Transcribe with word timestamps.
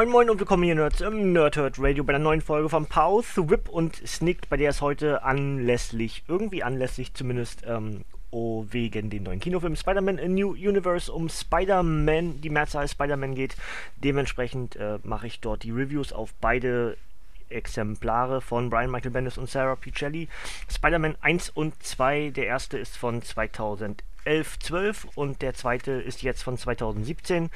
Moin 0.00 0.08
Moin 0.08 0.30
und 0.30 0.38
willkommen 0.38 0.62
hier 0.62 0.74
Nerds 0.74 1.02
im 1.02 1.34
Nerdhurt 1.34 1.78
Radio 1.78 2.02
bei 2.02 2.14
einer 2.14 2.24
neuen 2.24 2.40
Folge 2.40 2.70
von 2.70 2.86
Pause, 2.86 3.50
Whip 3.50 3.68
und 3.68 3.96
Snicked, 3.96 4.48
bei 4.48 4.56
der 4.56 4.70
es 4.70 4.80
heute 4.80 5.24
anlässlich, 5.24 6.24
irgendwie 6.26 6.62
anlässlich 6.62 7.12
zumindest, 7.12 7.64
ähm, 7.66 8.06
oh, 8.30 8.64
wegen 8.70 9.10
dem 9.10 9.24
neuen 9.24 9.40
Kinofilm 9.40 9.76
Spider-Man 9.76 10.18
A 10.18 10.26
New 10.26 10.52
Universe 10.52 11.12
um 11.12 11.28
Spider-Man, 11.28 12.40
die 12.40 12.48
Mehrzahl 12.48 12.88
Spider-Man 12.88 13.34
geht. 13.34 13.56
Dementsprechend 14.02 14.74
äh, 14.76 15.00
mache 15.02 15.26
ich 15.26 15.40
dort 15.40 15.64
die 15.64 15.70
Reviews 15.70 16.14
auf 16.14 16.32
beide 16.40 16.96
Exemplare 17.50 18.40
von 18.40 18.70
Brian 18.70 18.90
Michael 18.90 19.10
Bendis 19.10 19.36
und 19.36 19.50
Sarah 19.50 19.76
Pichelli. 19.76 20.28
Spider-Man 20.70 21.16
1 21.20 21.50
und 21.50 21.74
2, 21.82 22.30
der 22.30 22.46
erste 22.46 22.78
ist 22.78 22.96
von 22.96 23.20
2011. 23.20 23.98
11, 24.24 24.58
12 24.58 25.06
und 25.14 25.42
der 25.42 25.54
zweite 25.54 25.92
ist 25.92 26.22
jetzt 26.22 26.42
von 26.42 26.56
2017. 26.56 27.50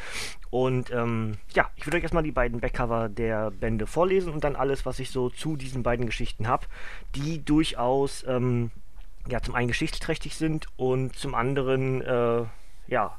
Und 0.51 0.91
ähm, 0.91 1.39
ja, 1.55 1.71
ich 1.77 1.87
würde 1.87 1.99
euch 1.99 2.03
erstmal 2.03 2.23
die 2.23 2.33
beiden 2.33 2.61
Backcover 2.61 3.09
der 3.09 3.51
Bände 3.51 3.87
vorlesen 3.87 4.33
und 4.33 4.45
dann 4.45 4.57
alles, 4.57 4.87
was 4.87 4.99
ich 4.99 5.11
so 5.11 5.31
zu 5.31 5.57
diesen 5.57 5.83
beiden 5.83 6.07
Geschichten 6.07 6.49
habe, 6.49 6.67
die 7.15 7.45
durchaus 7.45 8.25
ähm, 8.27 8.71
ja 9.29 9.41
zum 9.41 9.55
einen 9.55 9.69
geschichtsträchtig 9.69 10.37
sind 10.37 10.67
und 10.77 11.17
zum 11.17 11.35
anderen 11.35 12.03
äh, 12.03 12.45
ja 12.89 13.17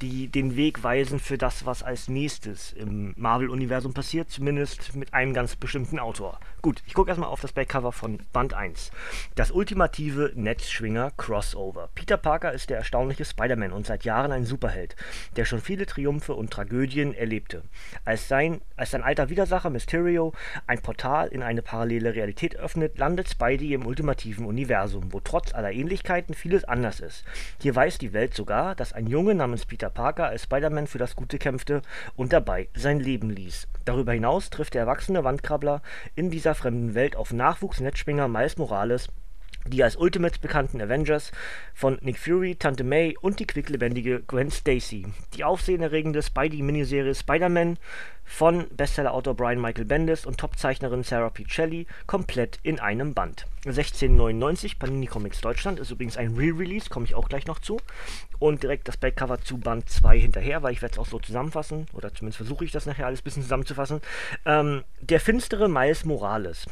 die 0.00 0.28
den 0.28 0.56
Weg 0.56 0.82
weisen 0.82 1.20
für 1.20 1.38
das, 1.38 1.66
was 1.66 1.82
als 1.82 2.08
nächstes 2.08 2.72
im 2.72 3.14
Marvel-Universum 3.16 3.94
passiert, 3.94 4.30
zumindest 4.30 4.94
mit 4.94 5.14
einem 5.14 5.32
ganz 5.34 5.56
bestimmten 5.56 5.98
Autor. 5.98 6.40
Gut, 6.64 6.82
ich 6.86 6.94
gucke 6.94 7.10
erstmal 7.10 7.28
auf 7.28 7.42
das 7.42 7.52
Backcover 7.52 7.92
von 7.92 8.20
Band 8.32 8.54
1. 8.54 8.90
Das 9.34 9.50
ultimative 9.50 10.32
Netzschwinger-Crossover. 10.34 11.90
Peter 11.94 12.16
Parker 12.16 12.52
ist 12.54 12.70
der 12.70 12.78
erstaunliche 12.78 13.26
Spider-Man 13.26 13.70
und 13.70 13.84
seit 13.84 14.06
Jahren 14.06 14.32
ein 14.32 14.46
Superheld, 14.46 14.96
der 15.36 15.44
schon 15.44 15.60
viele 15.60 15.84
Triumphe 15.84 16.32
und 16.32 16.50
Tragödien 16.50 17.12
erlebte. 17.12 17.64
Als 18.06 18.28
sein, 18.28 18.62
als 18.76 18.92
sein 18.92 19.02
alter 19.02 19.28
Widersacher 19.28 19.68
Mysterio 19.68 20.32
ein 20.66 20.80
Portal 20.80 21.28
in 21.28 21.42
eine 21.42 21.60
parallele 21.60 22.14
Realität 22.14 22.56
öffnet, 22.56 22.96
landet 22.96 23.28
Spidey 23.28 23.74
im 23.74 23.84
ultimativen 23.84 24.46
Universum, 24.46 25.12
wo 25.12 25.20
trotz 25.20 25.52
aller 25.52 25.70
Ähnlichkeiten 25.70 26.32
vieles 26.32 26.64
anders 26.64 27.00
ist. 27.00 27.26
Hier 27.60 27.76
weiß 27.76 27.98
die 27.98 28.14
Welt 28.14 28.32
sogar, 28.32 28.74
dass 28.74 28.94
ein 28.94 29.06
Junge 29.06 29.34
namens 29.34 29.66
Peter 29.66 29.90
Parker 29.90 30.28
als 30.28 30.44
Spider-Man 30.44 30.86
für 30.86 30.96
das 30.96 31.14
Gute 31.14 31.36
kämpfte 31.36 31.82
und 32.16 32.32
dabei 32.32 32.70
sein 32.74 33.00
Leben 33.00 33.28
ließ. 33.28 33.68
Darüber 33.84 34.14
hinaus 34.14 34.48
trifft 34.48 34.72
der 34.72 34.80
erwachsene 34.80 35.24
Wandkrabbler 35.24 35.82
in 36.14 36.30
dieser 36.30 36.53
fremden 36.54 36.94
Welt 36.94 37.16
auf 37.16 37.32
Nachwuchs-Netzspringer 37.32 38.28
Miles 38.28 38.56
Morales, 38.56 39.08
die 39.66 39.82
als 39.82 39.96
Ultimates 39.96 40.38
bekannten 40.38 40.80
Avengers 40.80 41.32
von 41.74 41.98
Nick 42.02 42.18
Fury, 42.18 42.56
Tante 42.56 42.84
May 42.84 43.16
und 43.20 43.40
die 43.40 43.46
quicklebendige 43.46 44.20
Gwen 44.26 44.50
Stacy. 44.50 45.06
Die 45.34 45.44
aufsehenerregende 45.44 46.22
Spidey-Miniserie 46.22 47.14
Spider-Man 47.14 47.78
von 48.24 48.66
Bestsellerautor 48.70 49.34
Brian 49.34 49.60
Michael 49.60 49.84
Bendis 49.84 50.26
und 50.26 50.38
Topzeichnerin 50.38 51.02
Sarah 51.02 51.30
Pichelli 51.30 51.86
komplett 52.06 52.58
in 52.62 52.80
einem 52.80 53.14
Band. 53.14 53.46
1699 53.66 54.78
Panini 54.78 55.06
Comics 55.06 55.40
Deutschland 55.40 55.78
ist 55.78 55.90
übrigens 55.90 56.16
ein 56.16 56.34
Re-Release, 56.34 56.90
komme 56.90 57.06
ich 57.06 57.14
auch 57.14 57.28
gleich 57.28 57.46
noch 57.46 57.58
zu. 57.58 57.80
Und 58.38 58.62
direkt 58.62 58.88
das 58.88 58.96
Backcover 58.96 59.40
zu 59.40 59.58
Band 59.58 59.88
2 59.88 60.18
hinterher, 60.18 60.62
weil 60.62 60.72
ich 60.72 60.82
werde 60.82 60.94
es 60.94 60.98
auch 60.98 61.06
so 61.06 61.18
zusammenfassen, 61.18 61.86
oder 61.92 62.12
zumindest 62.12 62.38
versuche 62.38 62.64
ich 62.64 62.72
das 62.72 62.86
nachher 62.86 63.06
alles 63.06 63.20
ein 63.20 63.24
bisschen 63.24 63.42
zusammenzufassen. 63.42 64.00
Ähm, 64.44 64.84
der 65.00 65.20
finstere 65.20 65.68
Miles 65.68 66.04
Morales. 66.04 66.66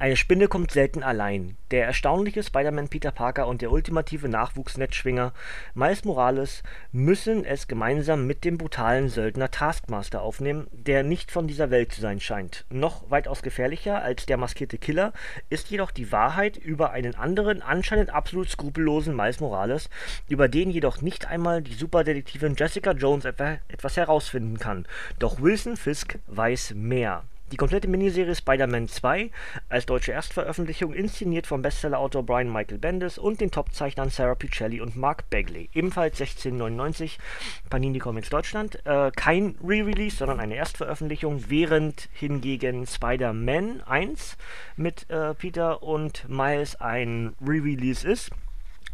Eine 0.00 0.16
Spinne 0.16 0.48
kommt 0.48 0.70
selten 0.70 1.02
allein. 1.02 1.58
Der 1.70 1.84
erstaunliche 1.84 2.42
Spider-Man 2.42 2.88
Peter 2.88 3.10
Parker 3.10 3.46
und 3.46 3.60
der 3.60 3.70
ultimative 3.70 4.30
Nachwuchsnetzschwinger 4.30 5.34
Miles 5.74 6.06
Morales 6.06 6.62
müssen 6.90 7.44
es 7.44 7.68
gemeinsam 7.68 8.26
mit 8.26 8.46
dem 8.46 8.56
brutalen 8.56 9.10
Söldner 9.10 9.50
Taskmaster 9.50 10.22
aufnehmen, 10.22 10.68
der 10.72 11.02
nicht 11.02 11.30
von 11.30 11.46
dieser 11.46 11.70
Welt 11.70 11.92
zu 11.92 12.00
sein 12.00 12.18
scheint. 12.18 12.64
Noch 12.70 13.10
weitaus 13.10 13.42
gefährlicher 13.42 14.02
als 14.02 14.24
der 14.24 14.38
maskierte 14.38 14.78
Killer 14.78 15.12
ist 15.50 15.68
jedoch 15.68 15.90
die 15.90 16.10
Wahrheit 16.10 16.56
über 16.56 16.92
einen 16.92 17.14
anderen, 17.14 17.60
anscheinend 17.60 18.08
absolut 18.08 18.48
skrupellosen 18.48 19.14
Miles 19.14 19.40
Morales, 19.40 19.90
über 20.30 20.48
den 20.48 20.70
jedoch 20.70 21.02
nicht 21.02 21.26
einmal 21.26 21.60
die 21.60 21.74
Superdetektivin 21.74 22.54
Jessica 22.56 22.92
Jones 22.92 23.26
etwas 23.26 23.98
herausfinden 23.98 24.58
kann. 24.58 24.86
Doch 25.18 25.42
Wilson 25.42 25.76
Fisk 25.76 26.18
weiß 26.26 26.72
mehr. 26.74 27.24
Die 27.52 27.56
komplette 27.56 27.88
Miniserie 27.88 28.36
Spider-Man 28.36 28.86
2 28.86 29.32
als 29.68 29.84
deutsche 29.84 30.12
Erstveröffentlichung, 30.12 30.92
inszeniert 30.92 31.48
vom 31.48 31.62
Bestsellerautor 31.62 32.22
Brian 32.22 32.52
Michael 32.52 32.78
Bendis 32.78 33.18
und 33.18 33.40
den 33.40 33.50
Topzeichnern 33.50 34.08
Sarah 34.08 34.36
Pichelli 34.36 34.80
und 34.80 34.94
Mark 34.94 35.28
Bagley. 35.30 35.68
Ebenfalls 35.74 36.20
1699 36.20 37.18
Panini 37.68 37.98
Comics 37.98 38.30
Deutschland. 38.30 38.78
Äh, 38.86 39.10
kein 39.16 39.56
Re-Release, 39.64 40.16
sondern 40.16 40.38
eine 40.38 40.54
Erstveröffentlichung, 40.54 41.50
während 41.50 42.08
hingegen 42.12 42.86
Spider-Man 42.86 43.82
1 43.82 44.36
mit 44.76 45.10
äh, 45.10 45.34
Peter 45.34 45.82
und 45.82 46.28
Miles 46.28 46.80
ein 46.80 47.34
Re-Release 47.40 48.08
ist. 48.08 48.30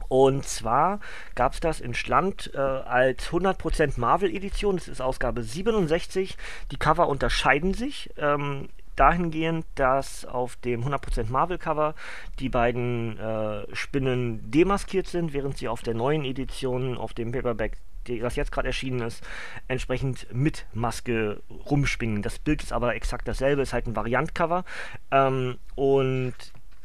Und 0.09 0.45
zwar 0.47 1.01
gab 1.35 1.53
es 1.55 1.61
das 1.61 1.81
in 1.81 1.95
Schland 1.95 2.51
äh, 2.55 2.59
als 2.59 3.31
100% 3.31 3.99
Marvel-Edition. 3.99 4.77
Das 4.77 4.89
ist 4.89 5.01
Ausgabe 5.01 5.43
67. 5.43 6.37
Die 6.71 6.77
Cover 6.77 7.09
unterscheiden 7.09 7.75
sich. 7.75 8.11
Ähm, 8.17 8.69
dahingehend, 8.97 9.67
dass 9.75 10.25
auf 10.25 10.57
dem 10.57 10.85
100% 10.85 11.31
Marvel-Cover 11.31 11.95
die 12.39 12.49
beiden 12.49 13.19
äh, 13.19 13.75
Spinnen 13.75 14.51
demaskiert 14.51 15.07
sind, 15.07 15.33
während 15.33 15.59
sie 15.59 15.69
auf 15.69 15.83
der 15.83 15.95
neuen 15.95 16.25
Edition, 16.25 16.97
auf 16.97 17.13
dem 17.13 17.31
Paperback, 17.31 17.77
die, 18.07 18.19
das 18.21 18.37
jetzt 18.37 18.53
gerade 18.53 18.69
erschienen 18.69 19.03
ist, 19.03 19.23
entsprechend 19.69 20.27
mit 20.33 20.67
Maske 20.73 21.43
rumspinnen. 21.71 22.23
Das 22.23 22.39
Bild 22.39 22.63
ist 22.63 22.73
aber 22.73 22.95
exakt 22.95 23.29
dasselbe, 23.29 23.63
ist 23.63 23.73
halt 23.73 23.87
ein 23.87 23.97
Variant-Cover. 23.97 24.65
Ähm, 25.11 25.59
und 25.75 26.35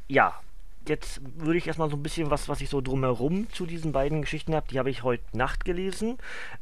ja, 0.07 0.33
jetzt 0.87 1.21
würde 1.37 1.57
ich 1.57 1.67
erstmal 1.67 1.89
so 1.89 1.95
ein 1.95 2.03
bisschen 2.03 2.31
was, 2.31 2.49
was 2.49 2.61
ich 2.61 2.69
so 2.69 2.81
drumherum 2.81 3.47
zu 3.51 3.65
diesen 3.65 3.91
beiden 3.91 4.21
Geschichten 4.21 4.55
habe, 4.55 4.67
die 4.69 4.79
habe 4.79 4.89
ich 4.89 5.03
heute 5.03 5.23
Nacht 5.37 5.65
gelesen. 5.65 6.17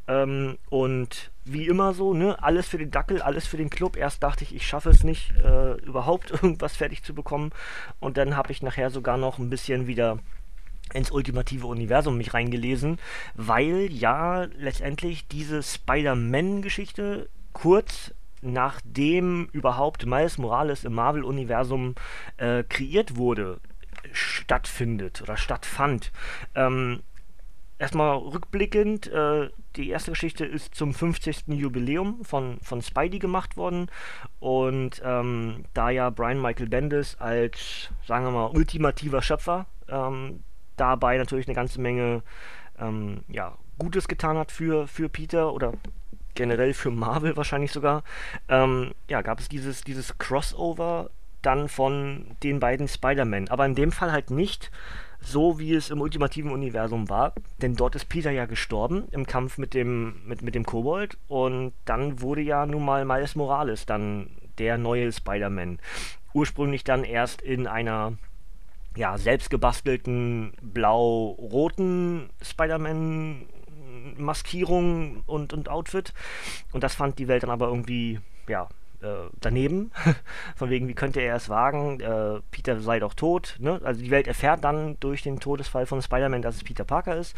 Ähm, 0.08 0.58
und 0.70 1.32
wie 1.46 1.68
immer 1.68 1.94
so, 1.94 2.14
ne, 2.14 2.42
alles 2.42 2.68
für 2.68 2.78
den 2.78 2.92
Dackel, 2.92 3.22
alles 3.22 3.48
für 3.48 3.58
den 3.58 3.70
Club. 3.70 3.98
Erst 3.98 4.24
dachte 4.24 4.44
ich, 4.44 4.56
ich 4.56 4.68
schaffe 4.68 4.90
es 4.90 5.04
nicht, 5.04 5.32
äh, 5.44 5.74
überhaupt 5.82 6.32
irgendwas 6.44 6.76
fertig 6.76 7.04
zu 7.04 7.14
bekommen. 7.14 7.52
Und 8.00 8.18
dann 8.18 8.36
habe 8.36 8.52
ich 8.52 8.62
nachher 8.62 8.90
sogar 8.90 9.18
noch 9.18 9.40
ein 9.40 9.50
bisschen 9.50 9.88
wieder 9.88 10.20
ins 10.94 11.12
ultimative 11.12 11.68
Universum 11.68 12.18
mich 12.18 12.34
reingelesen, 12.34 12.98
weil 13.36 13.92
ja 13.92 14.46
letztendlich 14.58 15.28
diese 15.28 15.62
Spider-Man-Geschichte 15.62 17.30
kurz 17.54 18.12
nachdem 18.42 19.50
überhaupt 19.52 20.06
Miles 20.06 20.38
Morales 20.38 20.86
im 20.86 20.94
Marvel-Universum 20.94 21.96
äh, 22.38 22.64
kreiert 22.64 23.18
wurde, 23.18 23.60
stattfindet 24.12 25.22
oder 25.22 25.38
stattfand. 25.38 26.12
Ähm, 26.56 27.02
erstmal 27.78 28.18
rückblickend, 28.18 29.08
äh, 29.08 29.50
die 29.76 29.90
erste 29.90 30.12
Geschichte 30.12 30.46
ist 30.46 30.76
zum 30.76 30.94
50. 30.94 31.48
Jubiläum 31.48 32.24
von, 32.26 32.60
von 32.62 32.82
Spidey 32.82 33.20
gemacht 33.20 33.58
worden 33.58 33.90
und 34.40 35.02
ähm, 35.04 35.64
da 35.74 35.90
ja 35.90 36.10
Brian 36.10 36.42
Michael 36.42 36.68
Bendis 36.68 37.16
als, 37.16 37.90
sagen 38.06 38.26
wir 38.26 38.32
mal, 38.32 38.48
ultimativer 38.48 39.22
Schöpfer 39.22 39.66
ähm, 39.88 40.44
dabei 40.76 41.18
natürlich 41.18 41.48
eine 41.48 41.56
ganze 41.56 41.80
Menge 41.80 42.24
ähm, 42.80 43.24
ja, 43.28 43.58
Gutes 43.78 44.08
getan 44.08 44.38
hat 44.38 44.52
für, 44.52 44.88
für 44.88 45.10
Peter 45.10 45.54
oder 45.54 45.74
generell 46.36 46.74
für 46.74 46.92
Marvel 46.92 47.36
wahrscheinlich 47.36 47.72
sogar, 47.72 48.04
ähm, 48.48 48.94
ja, 49.10 49.22
gab 49.22 49.40
es 49.40 49.50
dieses, 49.50 49.82
dieses 49.82 50.18
Crossover 50.18 51.10
dann 51.42 51.70
von 51.70 52.36
den 52.44 52.60
beiden 52.60 52.88
Spider-Man. 52.88 53.50
Aber 53.50 53.66
in 53.66 53.76
dem 53.76 53.92
Fall 53.92 54.12
halt 54.12 54.32
nicht 54.32 54.72
so, 55.22 55.60
wie 55.60 55.74
es 55.74 55.90
im 55.90 56.02
ultimativen 56.02 56.52
Universum 56.52 57.10
war. 57.10 57.34
Denn 57.62 57.76
dort 57.76 57.96
ist 57.96 58.10
Peter 58.10 58.32
ja 58.32 58.46
gestorben 58.46 59.08
im 59.12 59.26
Kampf 59.26 59.58
mit 59.58 59.74
dem, 59.74 60.22
mit, 60.26 60.42
mit 60.42 60.56
dem 60.56 60.66
Kobold. 60.66 61.18
Und 61.28 61.74
dann 61.86 62.22
wurde 62.22 62.42
ja 62.42 62.66
nun 62.66 62.86
mal 62.86 63.06
Miles 63.06 63.36
Morales 63.36 63.86
dann 63.86 64.30
der 64.58 64.78
neue 64.78 65.12
Spider-Man. 65.12 65.80
Ursprünglich 66.34 66.84
dann 66.84 67.04
erst 67.04 67.42
in 67.42 67.68
einer 67.68 68.14
ja, 68.96 69.18
selbst 69.18 69.50
gebastelten 69.50 70.54
blau-roten 70.62 72.30
Spider-Man 72.42 73.46
Maskierung 74.18 75.24
und, 75.26 75.54
und 75.54 75.70
Outfit. 75.70 76.14
Und 76.72 76.84
das 76.84 76.96
fand 76.96 77.20
die 77.20 77.28
Welt 77.28 77.44
dann 77.44 77.50
aber 77.50 77.68
irgendwie, 77.68 78.20
ja, 78.48 78.68
äh, 79.02 79.30
daneben. 79.40 79.92
Von 80.56 80.70
wegen, 80.70 80.88
wie 80.88 80.94
könnte 80.94 81.22
er 81.22 81.36
es 81.36 81.50
wagen? 81.50 82.00
Äh, 82.00 82.42
Peter 82.52 82.80
sei 82.80 83.00
doch 83.00 83.14
tot. 83.14 83.56
Ne? 83.60 83.80
Also 83.84 84.02
die 84.02 84.12
Welt 84.12 84.28
erfährt 84.28 84.64
dann 84.64 84.98
durch 85.00 85.22
den 85.22 85.40
Todesfall 85.40 85.86
von 85.86 86.02
Spider-Man, 86.02 86.42
dass 86.42 86.56
es 86.56 86.64
Peter 86.64 86.84
Parker 86.84 87.16
ist. 87.16 87.36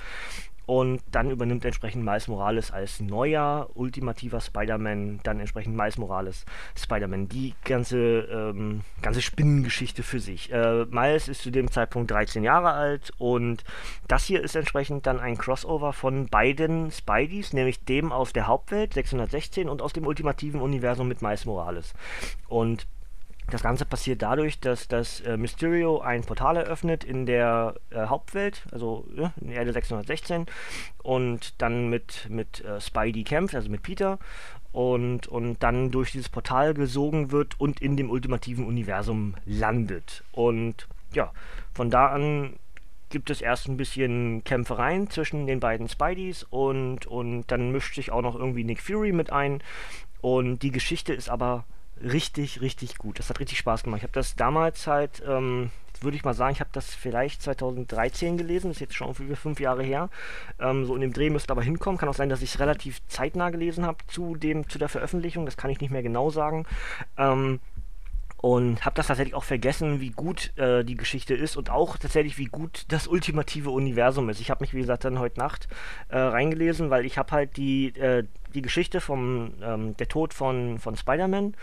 Und 0.71 1.01
dann 1.11 1.29
übernimmt 1.31 1.65
entsprechend 1.65 2.05
Miles 2.05 2.29
Morales 2.29 2.71
als 2.71 3.01
neuer, 3.01 3.69
ultimativer 3.73 4.39
Spider-Man, 4.39 5.19
dann 5.21 5.41
entsprechend 5.41 5.75
Miles 5.75 5.97
Morales 5.97 6.45
Spider-Man. 6.77 7.27
Die 7.27 7.55
ganze, 7.65 7.97
ähm, 7.97 8.79
ganze 9.01 9.21
Spinnengeschichte 9.21 10.01
für 10.01 10.21
sich. 10.21 10.49
Äh, 10.49 10.85
Miles 10.85 11.27
ist 11.27 11.41
zu 11.41 11.51
dem 11.51 11.69
Zeitpunkt 11.69 12.09
13 12.09 12.45
Jahre 12.45 12.71
alt 12.71 13.11
und 13.17 13.65
das 14.07 14.23
hier 14.23 14.41
ist 14.41 14.55
entsprechend 14.55 15.05
dann 15.07 15.19
ein 15.19 15.37
Crossover 15.37 15.91
von 15.91 16.27
beiden 16.27 16.89
Spideys, 16.89 17.51
nämlich 17.51 17.83
dem 17.83 18.13
aus 18.13 18.31
der 18.31 18.47
Hauptwelt 18.47 18.93
616 18.93 19.67
und 19.67 19.81
aus 19.81 19.91
dem 19.91 20.07
ultimativen 20.07 20.61
Universum 20.61 21.09
mit 21.09 21.21
Miles 21.21 21.45
Morales. 21.45 21.93
Und 22.47 22.87
das 23.53 23.63
Ganze 23.63 23.85
passiert 23.85 24.21
dadurch, 24.21 24.59
dass 24.59 24.87
das 24.87 25.21
äh, 25.21 25.37
Mysterio 25.37 26.01
ein 26.01 26.23
Portal 26.23 26.57
eröffnet 26.57 27.03
in 27.03 27.25
der 27.25 27.75
äh, 27.89 28.05
Hauptwelt, 28.07 28.63
also 28.71 29.05
ja, 29.15 29.33
in 29.39 29.51
Erde 29.51 29.73
616, 29.73 30.45
und 31.03 31.61
dann 31.61 31.89
mit, 31.89 32.27
mit 32.29 32.63
äh, 32.63 32.79
Spidey 32.81 33.23
kämpft, 33.23 33.55
also 33.55 33.69
mit 33.69 33.83
Peter, 33.83 34.19
und, 34.71 35.27
und 35.27 35.61
dann 35.61 35.91
durch 35.91 36.11
dieses 36.11 36.29
Portal 36.29 36.73
gesogen 36.73 37.31
wird 37.31 37.59
und 37.59 37.81
in 37.81 37.97
dem 37.97 38.09
ultimativen 38.09 38.65
Universum 38.65 39.35
landet. 39.45 40.23
Und 40.31 40.87
ja, 41.13 41.31
von 41.73 41.89
da 41.89 42.07
an 42.07 42.53
gibt 43.09 43.29
es 43.29 43.41
erst 43.41 43.67
ein 43.67 43.77
bisschen 43.77 44.43
Kämpfereien 44.45 45.09
zwischen 45.09 45.45
den 45.45 45.59
beiden 45.59 45.89
Spideys 45.89 46.43
und, 46.43 47.05
und 47.05 47.43
dann 47.47 47.71
mischt 47.71 47.95
sich 47.95 48.11
auch 48.11 48.21
noch 48.21 48.35
irgendwie 48.35 48.63
Nick 48.63 48.81
Fury 48.81 49.11
mit 49.11 49.31
ein. 49.31 49.61
Und 50.21 50.59
die 50.59 50.71
Geschichte 50.71 51.13
ist 51.13 51.29
aber 51.29 51.65
richtig, 52.03 52.61
richtig 52.61 52.97
gut. 52.97 53.19
Das 53.19 53.29
hat 53.29 53.39
richtig 53.39 53.57
Spaß 53.57 53.83
gemacht. 53.83 53.99
Ich 53.99 54.03
habe 54.03 54.13
das 54.13 54.35
damals 54.35 54.87
halt, 54.87 55.21
ähm, 55.27 55.71
würde 56.01 56.17
ich 56.17 56.23
mal 56.23 56.33
sagen, 56.33 56.53
ich 56.53 56.59
habe 56.59 56.71
das 56.73 56.93
vielleicht 56.93 57.41
2013 57.43 58.37
gelesen, 58.37 58.71
ist 58.71 58.79
jetzt 58.79 58.95
schon 58.95 59.13
über 59.19 59.35
fünf 59.35 59.59
Jahre 59.59 59.83
her. 59.83 60.09
Ähm, 60.59 60.85
so 60.85 60.95
in 60.95 61.01
dem 61.01 61.13
Dreh 61.13 61.29
müsste 61.29 61.51
aber 61.51 61.61
hinkommen. 61.61 61.99
Kann 61.99 62.09
auch 62.09 62.15
sein, 62.15 62.29
dass 62.29 62.41
ich 62.41 62.53
es 62.53 62.59
relativ 62.59 63.05
zeitnah 63.07 63.49
gelesen 63.49 63.85
habe 63.85 63.99
zu 64.07 64.35
zu 64.35 64.79
der 64.79 64.89
Veröffentlichung. 64.89 65.45
Das 65.45 65.57
kann 65.57 65.69
ich 65.69 65.79
nicht 65.79 65.91
mehr 65.91 66.03
genau 66.03 66.29
sagen. 66.29 66.65
Ähm, 67.17 67.59
und 68.41 68.83
habe 68.85 68.95
das 68.95 69.07
tatsächlich 69.07 69.35
auch 69.35 69.43
vergessen, 69.43 70.01
wie 70.01 70.09
gut 70.09 70.57
äh, 70.57 70.83
die 70.83 70.95
Geschichte 70.95 71.35
ist 71.35 71.55
und 71.55 71.69
auch 71.69 71.97
tatsächlich, 71.97 72.39
wie 72.39 72.45
gut 72.45 72.85
das 72.87 73.07
ultimative 73.07 73.69
Universum 73.69 74.29
ist. 74.29 74.41
Ich 74.41 74.49
habe 74.49 74.63
mich, 74.63 74.73
wie 74.73 74.81
gesagt, 74.81 75.05
dann 75.05 75.19
heute 75.19 75.39
Nacht 75.39 75.67
äh, 76.09 76.17
reingelesen, 76.17 76.89
weil 76.89 77.05
ich 77.05 77.19
habe 77.19 77.31
halt 77.31 77.55
die, 77.55 77.95
äh, 77.95 78.23
die 78.55 78.63
Geschichte 78.63 78.99
vom 78.99 79.53
ähm, 79.61 79.95
der 79.97 80.07
Tod 80.07 80.33
von, 80.33 80.79
von 80.79 80.95
Spider-Man, 80.95 81.55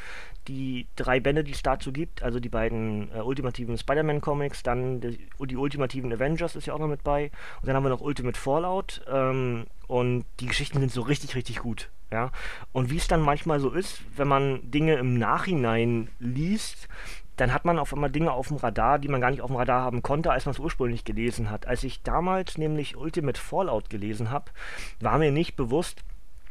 die 0.47 0.87
drei 0.95 1.19
Bände, 1.19 1.43
die 1.43 1.53
es 1.53 1.63
dazu 1.63 1.93
gibt, 1.93 2.23
also 2.23 2.39
die 2.39 2.49
beiden 2.49 3.11
äh, 3.13 3.21
ultimativen 3.21 3.77
Spider-Man-Comics, 3.77 4.63
dann 4.63 5.01
die, 5.01 5.29
die, 5.41 5.57
ultimativen 5.57 6.13
Avengers 6.13 6.55
ist 6.55 6.67
ja 6.67 6.75
auch 6.75 6.79
noch 6.79 6.87
mit 6.87 7.03
bei 7.03 7.33
und 7.61 7.67
dann 7.67 7.75
haben 7.75 7.83
wir 7.83 7.91
noch 7.91 8.01
Ultimate 8.01 8.39
Fallout 8.39 9.03
ähm, 9.11 9.67
und 9.89 10.25
die 10.39 10.47
Geschichten 10.47 10.79
sind 10.79 10.93
so 10.93 11.03
richtig, 11.03 11.35
richtig 11.35 11.59
gut. 11.59 11.91
Ja? 12.11 12.31
Und 12.73 12.91
wie 12.91 12.97
es 12.97 13.09
dann 13.09 13.21
manchmal 13.21 13.61
so 13.61 13.71
ist, 13.71 14.03
wenn 14.17 14.29
man 14.29 14.71
Dinge 14.71 14.95
im 14.95 15.19
Nachhinein 15.19 16.09
liest, 16.19 16.89
dann 17.37 17.55
hat 17.55 17.65
man 17.65 17.79
auf 17.79 17.93
einmal 17.93 18.11
Dinge 18.11 18.33
auf 18.33 18.49
dem 18.49 18.57
Radar, 18.57 18.99
die 18.99 19.09
man 19.09 19.21
gar 19.21 19.31
nicht 19.31 19.43
auf 19.43 19.51
dem 19.51 19.57
Radar 19.57 19.83
haben 19.83 20.03
konnte, 20.03 20.33
als 20.33 20.45
man 20.45 20.55
es 20.55 20.59
ursprünglich 20.59 21.05
gelesen 21.05 21.51
hat. 21.51 21.67
Als 21.67 21.85
ich 21.85 22.03
damals 22.03 22.59
nämlich 22.59 22.97
Ultimate 22.97 23.41
Fallout 23.41 23.91
gelesen 23.91 24.31
habe, 24.31 24.51
war 25.01 25.19
mir 25.19 25.31
nicht 25.31 25.55
bewusst, 25.55 26.03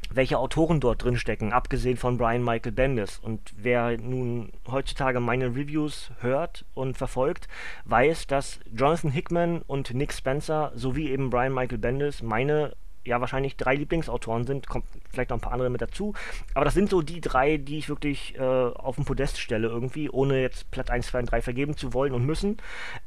welche 0.09 0.39
Autoren 0.39 0.80
dort 0.80 1.04
drin 1.04 1.18
stecken, 1.18 1.51
abgesehen 1.51 1.98
von 1.98 2.18
Brian 2.18 2.44
Michael 2.44 2.71
Bendis. 2.71 3.19
Und 3.19 3.53
wer 3.57 3.98
nun 3.98 4.53
heutzutage 4.69 5.19
meine 5.19 5.48
Reviews 5.48 6.12
hört 6.19 6.65
und 6.74 6.98
verfolgt, 6.98 7.50
weiß, 7.83 8.27
dass 8.27 8.60
Jonathan 8.71 9.12
Hickman 9.12 9.62
und 9.68 9.94
Nick 9.94 10.13
Spencer 10.13 10.71
sowie 10.75 11.10
eben 11.10 11.30
Brian 11.30 11.53
Michael 11.53 11.80
Bendis 11.80 12.21
meine 12.21 12.75
ja 13.07 13.21
wahrscheinlich 13.21 13.57
drei 13.57 13.75
Lieblingsautoren 13.75 14.45
sind, 14.45 14.68
kommt 14.68 14.86
vielleicht 15.12 15.30
noch 15.30 15.38
ein 15.38 15.42
paar 15.42 15.54
andere 15.54 15.69
mit 15.69 15.81
dazu. 15.81 16.13
Aber 16.54 16.65
das 16.65 16.74
sind 16.74 16.89
so 16.89 17.01
die 17.01 17.21
drei, 17.21 17.57
die 17.57 17.77
ich 17.77 17.89
wirklich 17.89 18.36
äh, 18.38 18.42
auf 18.42 18.95
den 18.95 19.06
Podest 19.06 19.39
stelle 19.39 19.68
irgendwie, 19.68 20.09
ohne 20.09 20.42
jetzt 20.42 20.69
Platz 20.71 20.89
1, 20.89 21.07
2 21.07 21.19
und 21.19 21.31
3 21.31 21.42
vergeben 21.42 21.77
zu 21.77 21.94
wollen 21.94 22.13
und 22.13 22.25
müssen. 22.25 22.57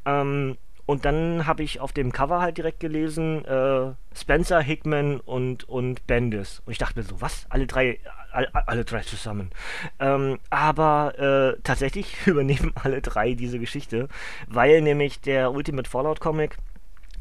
Ähm, 0.05 0.57
und 0.91 1.05
dann 1.05 1.47
habe 1.47 1.63
ich 1.63 1.79
auf 1.79 1.93
dem 1.93 2.11
Cover 2.11 2.41
halt 2.41 2.59
direkt 2.59 2.81
gelesen, 2.81 3.45
äh, 3.45 3.93
Spencer, 4.13 4.61
Hickman 4.61 5.21
und, 5.21 5.69
und 5.69 6.05
Bendis. 6.09 6.63
Und 6.67 6.73
ich 6.73 6.79
dachte 6.79 6.99
mir 6.99 7.05
so, 7.05 7.21
was? 7.21 7.47
Alle 7.49 7.69
drei, 7.69 8.01
alle, 8.33 8.49
alle 8.53 8.85
drei 8.85 8.99
zusammen. 9.03 9.51
Ähm, 10.01 10.41
aber 10.51 11.17
äh, 11.57 11.61
tatsächlich 11.63 12.17
übernehmen 12.27 12.73
alle 12.75 13.03
drei 13.03 13.35
diese 13.35 13.61
Geschichte, 13.61 14.09
weil 14.49 14.83
nämlich 14.83 15.21
der 15.21 15.53
Ultimate 15.53 15.89
Fallout 15.89 16.19
Comic 16.19 16.57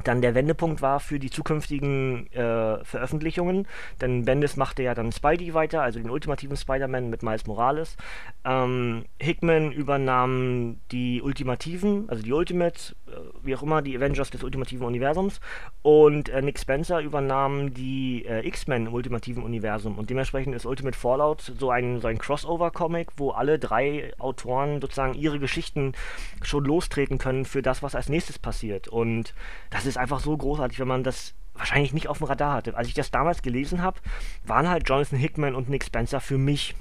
dann 0.03 0.21
der 0.21 0.33
Wendepunkt 0.33 0.81
war 0.81 0.99
für 0.99 1.19
die 1.19 1.29
zukünftigen 1.29 2.31
äh, 2.31 2.83
Veröffentlichungen. 2.85 3.67
Denn 4.01 4.25
Bendis 4.25 4.55
machte 4.55 4.83
ja 4.83 4.95
dann 4.95 5.11
Spidey 5.11 5.53
weiter, 5.53 5.81
also 5.81 5.99
den 5.99 6.09
ultimativen 6.09 6.55
Spider-Man 6.55 7.09
mit 7.09 7.21
Miles 7.21 7.45
Morales. 7.47 7.97
Ähm, 8.45 9.05
Hickman 9.19 9.71
übernahm 9.71 10.77
die 10.91 11.21
Ultimativen, 11.21 12.09
also 12.09 12.23
die 12.23 12.31
Ultimates, 12.31 12.95
äh, 13.07 13.11
wie 13.43 13.55
auch 13.55 13.63
immer, 13.63 13.81
die 13.81 13.95
Avengers 13.97 14.29
des 14.29 14.43
ultimativen 14.43 14.85
Universums. 14.85 15.41
Und 15.81 16.29
äh, 16.29 16.41
Nick 16.41 16.59
Spencer 16.59 16.99
übernahm 17.01 17.73
die 17.73 18.25
äh, 18.25 18.47
X-Men 18.47 18.87
im 18.87 18.93
ultimativen 18.93 19.43
Universum. 19.43 19.97
Und 19.97 20.09
dementsprechend 20.09 20.55
ist 20.55 20.65
Ultimate 20.65 20.97
Fallout 20.97 21.41
so 21.41 21.71
ein, 21.71 21.99
so 21.99 22.07
ein 22.07 22.19
Crossover-Comic, 22.19 23.09
wo 23.17 23.31
alle 23.31 23.59
drei 23.59 24.13
Autoren 24.17 24.79
sozusagen 24.79 25.13
ihre 25.13 25.39
Geschichten 25.39 25.93
schon 26.41 26.63
lostreten 26.63 27.17
können 27.17 27.43
für 27.43 27.61
das, 27.61 27.83
was 27.83 27.95
als 27.95 28.07
nächstes 28.07 28.39
passiert. 28.39 28.87
Und 28.87 29.33
das 29.69 29.85
ist 29.85 29.88
ist 29.89 29.97
einfach 29.97 30.19
so 30.19 30.35
großartig, 30.35 30.79
wenn 30.79 30.87
man 30.87 31.03
das 31.03 31.33
wahrscheinlich 31.53 31.93
nicht 31.93 32.07
auf 32.07 32.19
dem 32.19 32.27
Radar 32.27 32.53
hatte. 32.53 32.75
Als 32.75 32.87
ich 32.87 32.93
das 32.93 33.11
damals 33.11 33.41
gelesen 33.41 33.81
habe, 33.81 33.99
waren 34.45 34.69
halt 34.69 34.87
Jonathan 34.87 35.19
Hickman 35.19 35.55
und 35.55 35.69
Nick 35.69 35.83
Spencer 35.83 36.21
für 36.21 36.37
mich 36.37 36.75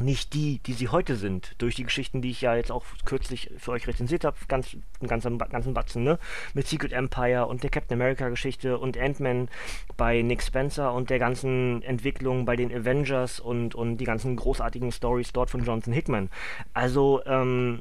nicht 0.00 0.34
die, 0.34 0.60
die 0.60 0.74
sie 0.74 0.88
heute 0.88 1.16
sind. 1.16 1.54
Durch 1.58 1.74
die 1.74 1.82
Geschichten, 1.82 2.22
die 2.22 2.30
ich 2.30 2.40
ja 2.40 2.54
jetzt 2.54 2.70
auch 2.70 2.84
kürzlich 3.04 3.50
für 3.58 3.72
euch 3.72 3.86
rezensiert 3.86 4.24
habe, 4.24 4.36
ganz, 4.46 4.76
einen 5.00 5.08
ganzen, 5.08 5.38
ganzen 5.38 5.74
Batzen, 5.74 6.04
ne? 6.04 6.18
Mit 6.54 6.68
Secret 6.68 6.92
Empire 6.92 7.46
und 7.46 7.62
der 7.62 7.70
Captain 7.70 8.00
America 8.00 8.28
Geschichte 8.28 8.78
und 8.78 8.96
Ant-Man 8.96 9.48
bei 9.96 10.22
Nick 10.22 10.42
Spencer 10.42 10.92
und 10.92 11.10
der 11.10 11.18
ganzen 11.18 11.82
Entwicklung 11.82 12.44
bei 12.44 12.56
den 12.56 12.72
Avengers 12.72 13.40
und, 13.40 13.74
und 13.74 13.96
die 13.98 14.04
ganzen 14.04 14.36
großartigen 14.36 14.92
Stories 14.92 15.32
dort 15.32 15.50
von 15.50 15.64
Jonathan 15.64 15.92
Hickman. 15.92 16.30
Also, 16.74 17.22
ähm, 17.26 17.80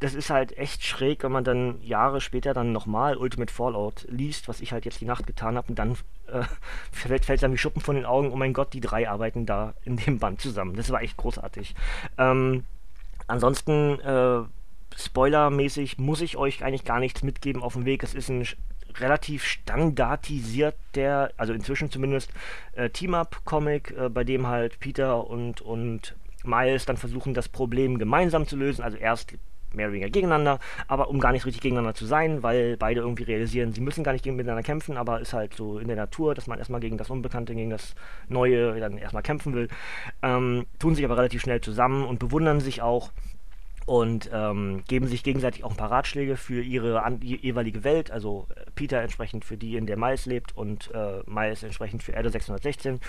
das 0.00 0.14
ist 0.14 0.30
halt 0.30 0.56
echt 0.56 0.84
schräg, 0.84 1.22
wenn 1.22 1.32
man 1.32 1.44
dann 1.44 1.80
Jahre 1.82 2.22
später 2.22 2.54
dann 2.54 2.72
nochmal 2.72 3.18
Ultimate 3.18 3.52
Fallout 3.52 4.06
liest, 4.08 4.48
was 4.48 4.62
ich 4.62 4.72
halt 4.72 4.86
jetzt 4.86 5.00
die 5.02 5.04
Nacht 5.04 5.26
getan 5.26 5.56
habe 5.56 5.68
und 5.68 5.78
dann 5.78 5.92
äh, 6.26 6.42
fällt, 6.92 7.26
fällt 7.26 7.42
dann 7.42 7.52
wie 7.52 7.58
Schuppen 7.58 7.82
von 7.82 7.96
den 7.96 8.06
Augen, 8.06 8.32
oh 8.32 8.36
mein 8.36 8.54
Gott, 8.54 8.72
die 8.72 8.80
drei 8.80 9.08
arbeiten 9.08 9.44
da 9.44 9.74
in 9.84 9.96
dem 9.96 10.18
Band 10.18 10.40
zusammen. 10.40 10.74
Das 10.74 10.90
war 10.90 11.02
echt 11.02 11.18
großartig. 11.18 11.74
Ähm, 12.16 12.64
ansonsten, 13.26 14.00
äh, 14.00 14.40
spoilermäßig 14.96 15.98
muss 15.98 16.22
ich 16.22 16.38
euch 16.38 16.64
eigentlich 16.64 16.84
gar 16.84 16.98
nichts 16.98 17.22
mitgeben 17.22 17.62
auf 17.62 17.74
dem 17.74 17.84
Weg. 17.84 18.02
Es 18.02 18.14
ist 18.14 18.30
ein 18.30 18.46
relativ 18.98 19.44
standardisiert 19.44 20.76
der, 20.94 21.30
also 21.36 21.52
inzwischen 21.52 21.90
zumindest, 21.90 22.30
äh, 22.72 22.88
Team-Up-Comic, 22.88 23.90
äh, 23.90 24.08
bei 24.08 24.24
dem 24.24 24.46
halt 24.46 24.80
Peter 24.80 25.26
und, 25.28 25.60
und 25.60 26.16
Miles 26.42 26.86
dann 26.86 26.96
versuchen, 26.96 27.34
das 27.34 27.48
Problem 27.50 27.98
gemeinsam 27.98 28.48
zu 28.48 28.56
lösen. 28.56 28.82
Also 28.82 28.96
erst 28.96 29.34
mehr 29.74 29.86
oder 29.86 29.94
weniger 29.94 30.10
gegeneinander, 30.10 30.58
aber 30.88 31.08
um 31.08 31.20
gar 31.20 31.32
nicht 31.32 31.46
richtig 31.46 31.62
gegeneinander 31.62 31.94
zu 31.94 32.06
sein, 32.06 32.42
weil 32.42 32.76
beide 32.76 33.00
irgendwie 33.00 33.24
realisieren, 33.24 33.72
sie 33.72 33.80
müssen 33.80 34.04
gar 34.04 34.12
nicht 34.12 34.26
miteinander 34.26 34.62
kämpfen, 34.62 34.96
aber 34.96 35.20
ist 35.20 35.32
halt 35.32 35.54
so 35.54 35.78
in 35.78 35.88
der 35.88 35.96
Natur, 35.96 36.34
dass 36.34 36.46
man 36.46 36.58
erstmal 36.58 36.80
gegen 36.80 36.98
das 36.98 37.10
Unbekannte, 37.10 37.54
gegen 37.54 37.70
das 37.70 37.94
Neue 38.28 38.78
dann 38.80 38.98
erstmal 38.98 39.22
kämpfen 39.22 39.54
will, 39.54 39.68
ähm, 40.22 40.66
tun 40.78 40.94
sich 40.94 41.04
aber 41.04 41.16
relativ 41.16 41.42
schnell 41.42 41.60
zusammen 41.60 42.04
und 42.04 42.18
bewundern 42.18 42.60
sich 42.60 42.82
auch 42.82 43.10
und 43.90 44.30
ähm, 44.32 44.84
geben 44.86 45.08
sich 45.08 45.24
gegenseitig 45.24 45.64
auch 45.64 45.72
ein 45.72 45.76
paar 45.76 45.90
Ratschläge 45.90 46.36
für 46.36 46.62
ihre 46.62 47.02
an, 47.02 47.20
jeweilige 47.22 47.82
Welt. 47.82 48.12
Also 48.12 48.46
äh, 48.54 48.69
Peter 48.80 49.02
entsprechend 49.02 49.44
für 49.44 49.56
die, 49.58 49.76
in 49.76 49.86
der 49.86 49.98
Miles 49.98 50.24
lebt 50.24 50.56
und 50.56 50.90
äh, 50.94 51.20
Miles 51.26 51.62
entsprechend 51.62 52.02
für 52.02 52.12
Erde 52.12 52.30
616. 52.30 53.00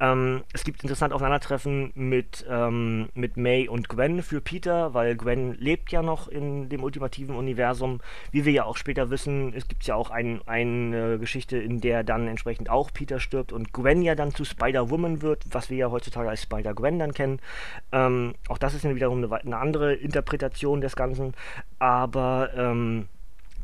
Ähm, 0.00 0.44
es 0.52 0.64
gibt 0.64 0.82
interessant 0.82 1.12
Aufeinandertreffen 1.14 1.92
mit, 1.94 2.44
ähm, 2.48 3.08
mit 3.14 3.36
May 3.36 3.66
und 3.68 3.88
Gwen 3.88 4.22
für 4.22 4.40
Peter, 4.42 4.92
weil 4.92 5.16
Gwen 5.16 5.54
lebt 5.54 5.90
ja 5.92 6.02
noch 6.02 6.28
in 6.28 6.68
dem 6.68 6.82
ultimativen 6.82 7.34
Universum. 7.34 8.00
Wie 8.32 8.44
wir 8.44 8.52
ja 8.52 8.64
auch 8.64 8.76
später 8.76 9.08
wissen, 9.08 9.54
es 9.54 9.66
gibt 9.66 9.84
ja 9.84 9.94
auch 9.94 10.10
ein, 10.10 10.40
eine 10.46 11.18
Geschichte, 11.18 11.56
in 11.56 11.80
der 11.80 12.04
dann 12.04 12.28
entsprechend 12.28 12.68
auch 12.68 12.92
Peter 12.92 13.18
stirbt 13.18 13.52
und 13.52 13.72
Gwen 13.72 14.02
ja 14.02 14.14
dann 14.14 14.34
zu 14.34 14.44
Spider-Woman 14.44 15.22
wird, 15.22 15.44
was 15.50 15.70
wir 15.70 15.78
ja 15.78 15.90
heutzutage 15.90 16.28
als 16.28 16.42
Spider-Gwen 16.42 16.98
dann 16.98 17.14
kennen. 17.14 17.40
Ähm, 17.92 18.34
auch 18.48 18.58
das 18.58 18.74
ist 18.74 18.84
wiederum 18.84 19.24
eine, 19.24 19.32
eine 19.32 19.56
andere 19.56 19.94
Interpretation 19.94 20.34
Interpretation 20.44 20.80
des 20.80 20.96
Ganzen. 20.96 21.34
Aber 21.78 22.50
ähm, 22.56 23.08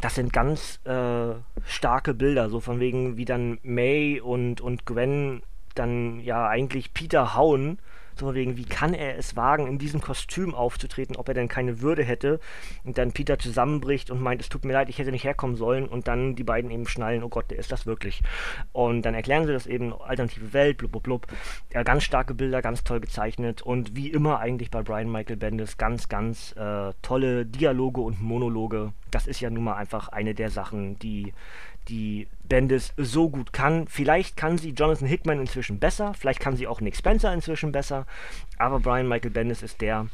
das 0.00 0.14
sind 0.14 0.32
ganz 0.32 0.80
äh, 0.84 1.34
starke 1.64 2.14
Bilder, 2.14 2.48
so 2.48 2.60
von 2.60 2.80
wegen, 2.80 3.16
wie 3.16 3.24
dann 3.24 3.58
May 3.62 4.20
und, 4.20 4.60
und 4.60 4.86
Gwen 4.86 5.42
dann 5.74 6.20
ja 6.20 6.48
eigentlich 6.48 6.94
Peter 6.94 7.34
hauen 7.34 7.78
so 8.20 8.34
wegen, 8.34 8.56
wie 8.56 8.64
kann 8.64 8.94
er 8.94 9.18
es 9.18 9.34
wagen, 9.34 9.66
in 9.66 9.78
diesem 9.78 10.00
Kostüm 10.00 10.54
aufzutreten, 10.54 11.16
ob 11.16 11.28
er 11.28 11.34
denn 11.34 11.48
keine 11.48 11.80
Würde 11.80 12.04
hätte. 12.04 12.38
Und 12.84 12.98
dann 12.98 13.12
Peter 13.12 13.38
zusammenbricht 13.38 14.10
und 14.10 14.20
meint, 14.20 14.40
es 14.40 14.48
tut 14.48 14.64
mir 14.64 14.72
leid, 14.72 14.88
ich 14.88 14.98
hätte 14.98 15.10
nicht 15.10 15.24
herkommen 15.24 15.56
sollen. 15.56 15.88
Und 15.88 16.06
dann 16.06 16.36
die 16.36 16.44
beiden 16.44 16.70
eben 16.70 16.86
schnallen, 16.86 17.24
oh 17.24 17.28
Gott, 17.28 17.50
der 17.50 17.58
ist 17.58 17.72
das 17.72 17.86
wirklich. 17.86 18.22
Und 18.72 19.02
dann 19.02 19.14
erklären 19.14 19.46
sie 19.46 19.52
das 19.52 19.66
eben, 19.66 19.92
alternative 19.92 20.52
Welt, 20.52 20.78
blub, 20.78 20.92
blub, 20.92 21.02
blub. 21.02 21.26
Ja, 21.72 21.82
ganz 21.82 22.04
starke 22.04 22.34
Bilder, 22.34 22.62
ganz 22.62 22.84
toll 22.84 23.00
gezeichnet. 23.00 23.62
Und 23.62 23.96
wie 23.96 24.10
immer 24.10 24.38
eigentlich 24.38 24.70
bei 24.70 24.82
Brian 24.82 25.10
Michael 25.10 25.36
Bendis, 25.36 25.78
ganz, 25.78 26.08
ganz 26.08 26.52
äh, 26.52 26.92
tolle 27.02 27.46
Dialoge 27.46 28.00
und 28.00 28.20
Monologe. 28.20 28.92
Das 29.10 29.26
ist 29.26 29.40
ja 29.40 29.50
nun 29.50 29.64
mal 29.64 29.74
einfach 29.74 30.08
eine 30.08 30.34
der 30.34 30.50
Sachen, 30.50 30.98
die 30.98 31.32
die 31.88 32.28
Bendis 32.50 32.92
so 32.98 33.30
gut 33.30 33.54
kann. 33.54 33.86
Vielleicht 33.88 34.36
kann 34.36 34.58
sie 34.58 34.70
Jonathan 34.70 35.08
Hickman 35.08 35.40
inzwischen 35.40 35.78
besser, 35.78 36.12
vielleicht 36.12 36.40
kann 36.40 36.56
sie 36.56 36.66
auch 36.66 36.82
Nick 36.82 36.96
Spencer 36.96 37.32
inzwischen 37.32 37.72
besser, 37.72 38.06
aber 38.58 38.80
Brian 38.80 39.08
Michael 39.08 39.30
Bendis 39.30 39.62
ist 39.62 39.80
der, 39.80 40.08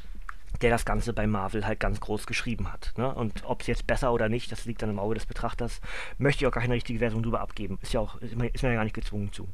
der 0.60 0.70
das 0.70 0.84
Ganze 0.84 1.12
bei 1.12 1.26
Marvel 1.26 1.66
halt 1.66 1.80
ganz 1.80 1.98
groß 1.98 2.26
geschrieben 2.26 2.72
hat. 2.72 2.92
Ne? 2.96 3.12
Und 3.12 3.42
ob 3.44 3.62
es 3.62 3.66
jetzt 3.66 3.86
besser 3.86 4.12
oder 4.12 4.28
nicht, 4.28 4.52
das 4.52 4.66
liegt 4.66 4.82
dann 4.82 4.90
im 4.90 4.98
Auge 4.98 5.14
des 5.14 5.26
Betrachters, 5.26 5.80
möchte 6.18 6.44
ich 6.44 6.46
auch 6.46 6.52
gar 6.52 6.62
keine 6.62 6.74
richtige 6.74 6.98
Version 6.98 7.22
drüber 7.22 7.40
abgeben. 7.40 7.78
Ist 7.82 7.94
ja 7.94 8.00
auch, 8.00 8.20
ist 8.20 8.36
mir, 8.36 8.48
ist 8.48 8.62
mir 8.62 8.70
ja 8.70 8.76
gar 8.76 8.84
nicht 8.84 8.94
gezwungen 8.94 9.32
zu. 9.32 9.48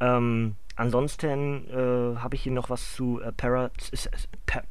Ähm, 0.00 0.56
Ansonsten 0.82 1.68
äh, 1.70 2.18
habe 2.18 2.34
ich 2.34 2.42
hier 2.42 2.50
noch 2.50 2.68
was 2.68 2.96
zu 2.96 3.20
äh, 3.20 3.30
Para, 3.30 3.70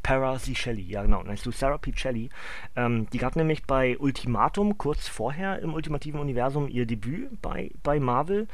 Para 0.04 0.38
Cicelli, 0.38 0.82
ja 0.82 1.04
genau, 1.04 1.24
nein, 1.24 1.38
zu 1.38 1.52
Sarah 1.52 1.78
Picelli. 1.78 2.30
Ähm, 2.76 3.10
die 3.12 3.18
gab 3.18 3.38
nämlich 3.38 3.64
bei 3.64 3.98
Ultimatum 3.98 4.78
kurz 4.78 5.08
vorher 5.08 5.60
im 5.60 5.74
ultimativen 5.74 6.20
Universum 6.20 6.68
ihr 6.68 6.86
Debüt 6.86 7.42
bei, 7.42 7.72
bei 7.82 8.02
Marvel 8.02 8.50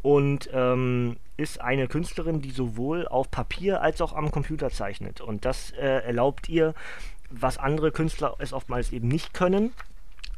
und 0.00 0.48
ähm, 0.54 1.16
ist 1.36 1.60
eine 1.60 1.86
Künstlerin, 1.86 2.40
die 2.40 2.50
sowohl 2.50 3.06
auf 3.06 3.30
Papier 3.30 3.82
als 3.82 4.00
auch 4.00 4.14
am 4.14 4.30
Computer 4.30 4.70
zeichnet. 4.70 5.20
Und 5.20 5.44
das 5.44 5.72
äh, 5.72 6.06
erlaubt 6.06 6.48
ihr, 6.48 6.72
was 7.28 7.58
andere 7.58 7.92
Künstler 7.92 8.36
es 8.38 8.54
oftmals 8.54 8.90
eben 8.90 9.08
nicht 9.08 9.34
können 9.34 9.74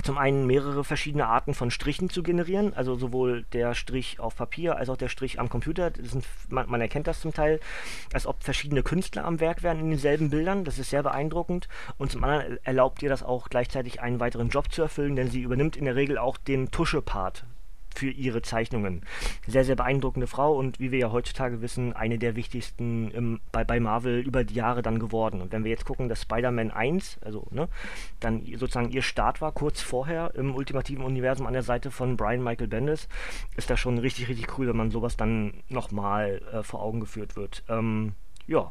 zum 0.05 0.19
einen 0.19 0.47
mehrere 0.47 0.85
verschiedene 0.85 1.27
Arten 1.27 1.55
von 1.55 1.71
Strichen 1.71 2.11
zu 2.11 2.23
generieren, 2.23 2.75
also 2.75 2.95
sowohl 2.95 3.45
der 3.53 3.75
Strich 3.75 4.21
auf 4.21 4.37
Papier 4.37 4.77
als 4.77 4.91
auch 4.91 4.97
der 4.97 5.09
Strich 5.09 5.41
am 5.41 5.49
Computer. 5.49 5.91
Sind, 6.01 6.27
man, 6.49 6.69
man, 6.69 6.81
erkennt 6.81 7.07
das 7.07 7.21
zum 7.21 7.33
Teil, 7.33 7.59
als 8.13 8.27
ob 8.27 8.45
verschiedene 8.45 8.83
Künstler 8.83 9.25
am 9.25 9.41
Werk 9.41 9.63
wären 9.63 9.81
in 9.81 9.91
denselben 9.91 10.29
Bildern. 10.29 10.65
Das 10.65 10.79
ist 10.79 10.91
sehr 10.91 11.03
beeindruckend. 11.03 11.69
Und 11.97 12.13
zum 12.13 12.23
anderen 12.23 12.59
erlaubt 12.65 13.03
ihr 13.03 13.09
das 13.09 13.23
auch 13.23 13.49
gleichzeitig 13.49 14.03
einen 14.03 14.21
weiteren 14.21 14.51
Job 14.51 14.71
zu 14.71 14.83
erfüllen, 14.83 15.17
denn 15.17 15.31
sie 15.31 15.41
übernimmt 15.41 15.77
in 15.77 15.87
der 15.87 15.97
Regel 15.97 16.19
auch 16.19 16.37
den 16.37 16.71
Tuschepart 16.71 17.45
für 17.95 18.11
ihre 18.11 18.43
Zeichnungen. 18.43 19.03
Sehr, 19.47 19.65
sehr 19.65 19.77
beeindruckende 19.77 20.27
Frau 20.27 20.57
und 20.57 20.81
wie 20.81 20.91
wir 20.91 20.99
ja 20.99 21.13
heutzutage 21.13 21.61
wissen, 21.61 21.93
eine 21.93 22.19
der 22.19 22.37
wichtigsten 22.37 23.11
im, 23.11 23.41
bei, 23.53 23.65
bei 23.65 23.81
Marvel 23.81 24.21
über 24.21 24.45
die 24.45 24.55
Jahre 24.55 24.83
dann 24.83 24.99
geworden. 24.99 25.41
Und 25.41 25.53
wenn 25.53 25.65
wir 25.65 25.71
jetzt 25.71 25.85
gucken, 25.85 26.09
dass 26.09 26.23
Spider-Man 26.23 26.71
1, 26.71 27.19
also 27.23 27.47
ne, 27.51 27.69
dann 28.21 28.45
sozusagen 28.57 28.91
ihr 28.91 29.03
Start 29.03 29.41
war, 29.41 29.53
kurz 29.53 29.81
vorher 29.81 30.35
im 30.35 30.55
ultimativen 30.55 31.05
Universum 31.05 31.47
an 31.47 31.53
der 31.53 31.63
Seite 31.63 31.91
von 31.91 32.17
Brian 32.17 32.43
Michael 32.43 32.69
Bendis, 32.69 33.09
ist 33.57 33.71
das 33.71 33.81
schon 33.81 33.99
richtig, 33.99 34.29
richtig 34.29 34.59
cool, 34.59 34.69
wenn 34.69 34.77
man 34.77 34.91
sowas 34.91 35.17
dann 35.17 35.63
nochmal 35.69 36.43
äh, 36.53 36.63
vor 36.63 36.83
Augen 36.83 37.01
geführt 37.01 37.37
wird. 37.37 37.63
Ähm, 37.69 38.13
ja, 38.47 38.71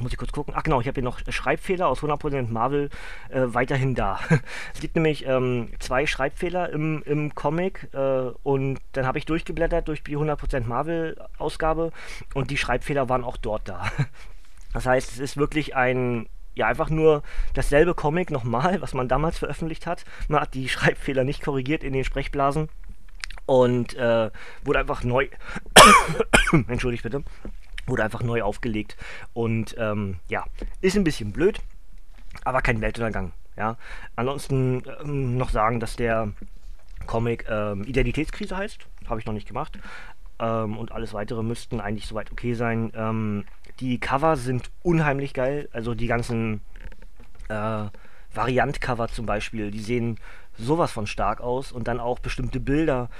muss 0.00 0.12
ich 0.12 0.18
kurz 0.18 0.32
gucken. 0.32 0.54
Ach 0.56 0.62
genau, 0.62 0.80
ich 0.80 0.86
habe 0.86 0.94
hier 0.94 1.04
noch 1.04 1.20
Schreibfehler 1.28 1.88
aus 1.88 2.00
100% 2.00 2.50
Marvel 2.50 2.90
äh, 3.28 3.42
weiterhin 3.46 3.94
da. 3.94 4.20
es 4.74 4.80
gibt 4.80 4.96
nämlich 4.96 5.26
ähm, 5.26 5.68
zwei 5.78 6.06
Schreibfehler 6.06 6.70
im, 6.70 7.02
im 7.04 7.34
Comic 7.34 7.88
äh, 7.92 8.30
und 8.42 8.80
dann 8.92 9.06
habe 9.06 9.18
ich 9.18 9.26
durchgeblättert 9.26 9.88
durch 9.88 10.02
die 10.02 10.16
100% 10.16 10.66
Marvel 10.66 11.16
Ausgabe 11.38 11.92
und 12.34 12.50
die 12.50 12.56
Schreibfehler 12.56 13.08
waren 13.08 13.24
auch 13.24 13.36
dort 13.36 13.68
da. 13.68 13.90
das 14.72 14.86
heißt, 14.86 15.12
es 15.12 15.18
ist 15.18 15.36
wirklich 15.36 15.76
ein 15.76 16.28
ja, 16.54 16.66
einfach 16.66 16.90
nur 16.90 17.22
dasselbe 17.54 17.94
Comic 17.94 18.30
nochmal, 18.30 18.82
was 18.82 18.92
man 18.92 19.08
damals 19.08 19.38
veröffentlicht 19.38 19.86
hat. 19.86 20.04
Man 20.28 20.40
hat 20.40 20.54
die 20.54 20.68
Schreibfehler 20.70 21.24
nicht 21.24 21.42
korrigiert 21.42 21.82
in 21.82 21.92
den 21.92 22.04
Sprechblasen 22.04 22.68
und 23.46 23.94
äh, 23.94 24.30
wurde 24.62 24.78
einfach 24.78 25.02
neu. 25.02 25.28
Entschuldigt 26.68 27.02
bitte 27.02 27.24
wurde 27.86 28.04
einfach 28.04 28.22
neu 28.22 28.42
aufgelegt. 28.42 28.96
Und 29.32 29.74
ähm, 29.78 30.16
ja, 30.28 30.44
ist 30.80 30.96
ein 30.96 31.04
bisschen 31.04 31.32
blöd, 31.32 31.60
aber 32.44 32.62
kein 32.62 32.80
Weltuntergang. 32.80 33.32
Ja. 33.56 33.76
Ansonsten 34.16 34.82
ähm, 35.02 35.36
noch 35.36 35.50
sagen, 35.50 35.80
dass 35.80 35.96
der 35.96 36.32
Comic 37.06 37.46
ähm, 37.48 37.84
Identitätskrise 37.84 38.56
heißt. 38.56 38.86
Habe 39.08 39.20
ich 39.20 39.26
noch 39.26 39.34
nicht 39.34 39.48
gemacht. 39.48 39.78
Ähm, 40.38 40.78
und 40.78 40.92
alles 40.92 41.14
weitere 41.14 41.42
müssten 41.42 41.80
eigentlich 41.80 42.06
soweit 42.06 42.32
okay 42.32 42.54
sein. 42.54 42.92
Ähm, 42.94 43.44
die 43.80 43.98
Cover 43.98 44.36
sind 44.36 44.70
unheimlich 44.82 45.34
geil. 45.34 45.68
Also 45.72 45.94
die 45.94 46.06
ganzen 46.06 46.60
äh, 47.48 47.84
Variant-Cover 48.34 49.08
zum 49.08 49.26
Beispiel, 49.26 49.70
die 49.70 49.80
sehen 49.80 50.18
sowas 50.58 50.92
von 50.92 51.06
stark 51.06 51.40
aus. 51.40 51.72
Und 51.72 51.88
dann 51.88 52.00
auch 52.00 52.18
bestimmte 52.18 52.60
Bilder, 52.60 53.10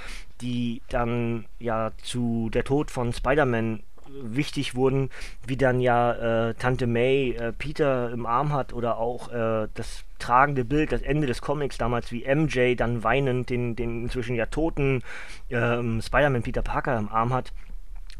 die 0.41 0.83
dann 0.89 1.47
ja 1.59 1.93
zu 2.03 2.49
der 2.51 2.65
Tod 2.65 2.91
von 2.91 3.13
Spider-Man 3.13 3.83
wichtig 4.21 4.75
wurden, 4.75 5.11
wie 5.47 5.57
dann 5.57 5.81
ja 5.81 6.49
äh, 6.49 6.55
Tante 6.55 6.87
May 6.87 7.33
äh, 7.33 7.53
Peter 7.53 8.11
im 8.11 8.27
Arm 8.27 8.53
hat 8.53 8.73
oder 8.73 8.99
auch 8.99 9.31
äh, 9.31 9.69
das 9.75 10.05
tragende 10.19 10.65
Bild, 10.65 10.93
das 10.93 11.03
Ende 11.03 11.27
des 11.27 11.43
Comics 11.43 11.79
damals, 11.79 12.13
wie 12.13 12.25
MJ 12.25 12.75
dann 12.77 13.03
weinend 13.03 13.51
den, 13.51 13.77
den 13.77 14.05
inzwischen 14.05 14.37
ja 14.37 14.47
toten 14.47 15.03
ähm, 15.51 16.01
Spider-Man 16.01 16.43
Peter 16.43 16.63
Parker 16.63 16.97
im 16.99 17.09
Arm 17.09 17.33
hat. 17.33 17.53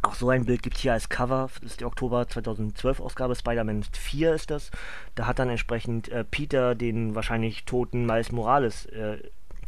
Auch 0.05 0.15
so 0.15 0.31
ein 0.31 0.47
Bild 0.47 0.65
gibt 0.65 0.77
es 0.77 0.83
hier 0.83 0.95
als 0.95 1.09
Cover, 1.09 1.49
das 1.61 1.73
ist 1.73 1.81
die 1.81 1.85
Oktober 1.85 2.27
2012 2.27 2.99
Ausgabe, 2.99 3.37
Spider-Man 3.37 3.85
4 3.93 4.35
ist 4.35 4.51
das. 4.51 4.73
Da 5.15 5.29
hat 5.29 5.39
dann 5.39 5.49
entsprechend 5.49 6.09
äh, 6.09 6.25
Peter 6.25 6.75
den 6.75 7.15
wahrscheinlich 7.15 7.65
toten 7.67 8.05
Miles 8.05 8.33
Morales 8.33 8.87
äh, 8.87 9.19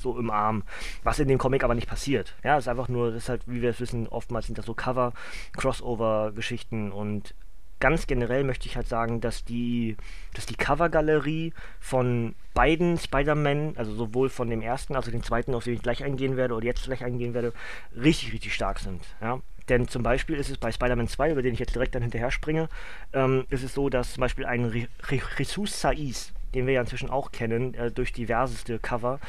so 0.05 0.19
im 0.19 0.31
Arm, 0.31 0.63
was 1.03 1.19
in 1.19 1.27
dem 1.27 1.39
Comic 1.39 1.65
aber 1.65 1.75
nicht 1.75 1.89
passiert. 1.89 2.35
Ja, 2.45 2.57
es 2.57 2.65
ist 2.65 2.69
einfach 2.69 2.89
nur, 2.89 3.11
das 3.11 3.25
ist 3.25 3.29
halt, 3.29 3.43
wie 3.47 3.61
wir 3.61 3.71
es 3.71 3.81
wissen, 3.81 4.07
oftmals 4.07 4.47
sind 4.47 4.57
das 4.57 4.67
so 4.67 4.75
Cover, 4.75 5.13
Crossover-Geschichten 5.57 6.93
und 6.93 7.35
ganz 7.81 8.07
generell 8.07 8.45
möchte 8.45 8.67
ich 8.67 8.77
halt 8.77 8.89
sagen, 8.89 9.21
dass 9.21 9.45
die, 9.45 9.97
dass 10.33 10.47
die 10.47 10.55
Covergalerie 10.55 11.53
von 11.81 12.35
beiden 12.55 12.99
Spider-Man, 12.99 13.75
also 13.77 13.95
sowohl 13.95 14.31
von 14.31 14.49
dem 14.49 14.63
ersten, 14.63 14.95
also 14.97 15.11
den 15.11 15.23
zweiten, 15.23 15.55
auf 15.55 15.65
den 15.65 15.75
ich 15.75 15.83
gleich 15.83 16.05
eingehen 16.05 16.37
werde 16.37 16.55
oder 16.55 16.65
jetzt 16.65 16.85
gleich 16.85 17.05
eingehen 17.05 17.35
werde, 17.35 17.53
richtig, 17.95 18.33
richtig 18.33 18.55
stark 18.55 18.79
sind. 18.79 19.03
Ja? 19.21 19.41
Denn 19.69 19.89
zum 19.89 20.03
Beispiel 20.03 20.37
ist 20.37 20.51
es 20.51 20.59
bei 20.59 20.73
Spider-Man 20.73 21.09
2, 21.09 21.33
über 21.33 21.43
den 21.43 21.55
ich 21.55 21.59
jetzt 21.59 21.75
direkt 21.75 21.95
dann 21.95 22.03
hinterher 22.03 22.31
springe, 22.31 22.69
ähm, 23.13 23.45
ist 23.51 23.65
es 23.65 23.75
so, 23.75 23.89
dass 23.89 24.15
zum 24.15 24.21
Beispiel 24.21 24.47
ein 24.47 24.89
Jesus 25.09 25.81
Saiz, 25.81 26.33
den 26.55 26.67
wir 26.67 26.75
ja 26.75 26.81
inzwischen 26.81 27.11
auch 27.11 27.33
kennen, 27.33 27.75
äh, 27.75 27.91
durch 27.91 28.13
diverseste 28.13 28.79
Cover. 28.79 29.21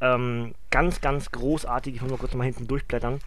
Ähm, 0.00 0.54
ganz, 0.70 1.00
ganz 1.00 1.30
großartig, 1.30 1.96
ich 1.96 2.02
muss 2.02 2.10
mal 2.10 2.18
kurz 2.18 2.34
mal 2.34 2.44
hinten 2.44 2.66
durchblättern, 2.66 3.20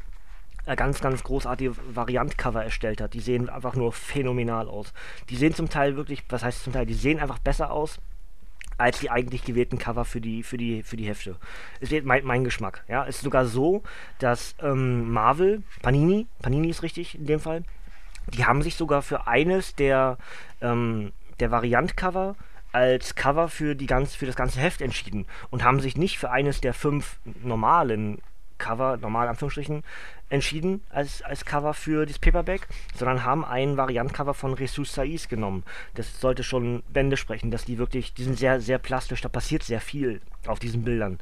äh, 0.65 0.75
ganz, 0.75 1.01
ganz 1.01 1.23
großartige 1.23 1.75
Variant-Cover 1.93 2.63
erstellt 2.63 3.01
hat. 3.01 3.13
Die 3.13 3.19
sehen 3.19 3.49
einfach 3.49 3.75
nur 3.75 3.93
phänomenal 3.93 4.67
aus. 4.67 4.93
Die 5.29 5.35
sehen 5.35 5.53
zum 5.53 5.69
Teil 5.69 5.95
wirklich, 5.95 6.23
was 6.29 6.43
heißt 6.43 6.63
zum 6.63 6.73
Teil, 6.73 6.85
die 6.85 6.93
sehen 6.93 7.19
einfach 7.19 7.39
besser 7.39 7.71
aus 7.71 7.99
als 8.77 8.99
die 8.99 9.09
eigentlich 9.09 9.43
gewählten 9.43 9.79
Cover 9.79 10.05
für 10.05 10.21
die, 10.21 10.43
für 10.43 10.57
die, 10.57 10.83
für 10.83 10.97
die 10.97 11.07
Hefte. 11.07 11.37
Ist 11.79 11.91
mein, 12.05 12.23
mein 12.23 12.43
Geschmack. 12.43 12.83
Ja, 12.87 13.03
ist 13.03 13.21
sogar 13.21 13.45
so, 13.45 13.81
dass 14.19 14.55
ähm, 14.61 15.09
Marvel, 15.11 15.63
Panini, 15.81 16.27
Panini 16.41 16.69
ist 16.69 16.83
richtig 16.83 17.15
in 17.15 17.25
dem 17.25 17.39
Fall, 17.39 17.63
die 18.33 18.45
haben 18.45 18.61
sich 18.61 18.75
sogar 18.75 19.01
für 19.01 19.25
eines 19.25 19.73
der, 19.75 20.17
ähm, 20.61 21.11
der 21.39 21.49
Variant-Cover 21.49 22.35
als 22.71 23.15
Cover 23.15 23.47
für, 23.47 23.75
die 23.75 23.85
ganz, 23.85 24.15
für 24.15 24.25
das 24.25 24.35
ganze 24.35 24.59
Heft 24.59 24.81
entschieden 24.81 25.25
und 25.49 25.63
haben 25.63 25.79
sich 25.79 25.97
nicht 25.97 26.19
für 26.19 26.31
eines 26.31 26.61
der 26.61 26.73
fünf 26.73 27.19
normalen 27.41 28.19
Cover, 28.57 28.97
normal 28.97 29.27
Anführungsstrichen, 29.27 29.83
entschieden 30.29 30.81
als, 30.89 31.21
als 31.21 31.45
Cover 31.45 31.73
für 31.73 32.05
das 32.05 32.19
Paperback, 32.19 32.67
sondern 32.95 33.23
haben 33.23 33.45
ein 33.45 33.77
Variantcover 33.77 34.33
von 34.33 34.57
Jesus 34.57 34.93
Saiz 34.93 35.27
genommen. 35.27 35.63
Das 35.93 36.19
sollte 36.19 36.43
schon 36.43 36.83
Bände 36.89 37.17
sprechen, 37.17 37.51
dass 37.51 37.65
die 37.65 37.77
wirklich, 37.77 38.13
die 38.13 38.23
sind 38.23 38.37
sehr, 38.37 38.59
sehr 38.59 38.77
plastisch, 38.77 39.21
da 39.21 39.29
passiert 39.29 39.63
sehr 39.63 39.81
viel 39.81 40.21
auf 40.45 40.59
diesen 40.59 40.83
Bildern. 40.83 41.19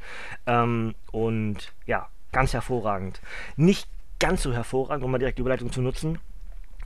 Ähm, 0.47 0.95
und 1.11 1.73
ja, 1.85 2.07
ganz 2.31 2.53
hervorragend. 2.53 3.21
Nicht 3.55 3.87
ganz 4.19 4.43
so 4.43 4.53
hervorragend, 4.53 5.03
um 5.03 5.11
mal 5.11 5.19
direkt 5.19 5.37
die 5.37 5.41
Überleitung 5.41 5.71
zu 5.71 5.81
nutzen, 5.81 6.19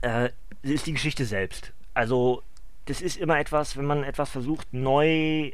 äh, 0.02 0.30
ist 0.62 0.86
die 0.86 0.92
Geschichte 0.92 1.24
selbst. 1.24 1.72
Also 1.94 2.42
das 2.90 3.00
ist 3.00 3.18
immer 3.18 3.38
etwas, 3.38 3.76
wenn 3.76 3.84
man 3.84 4.02
etwas 4.02 4.30
versucht, 4.30 4.72
neu 4.72 5.52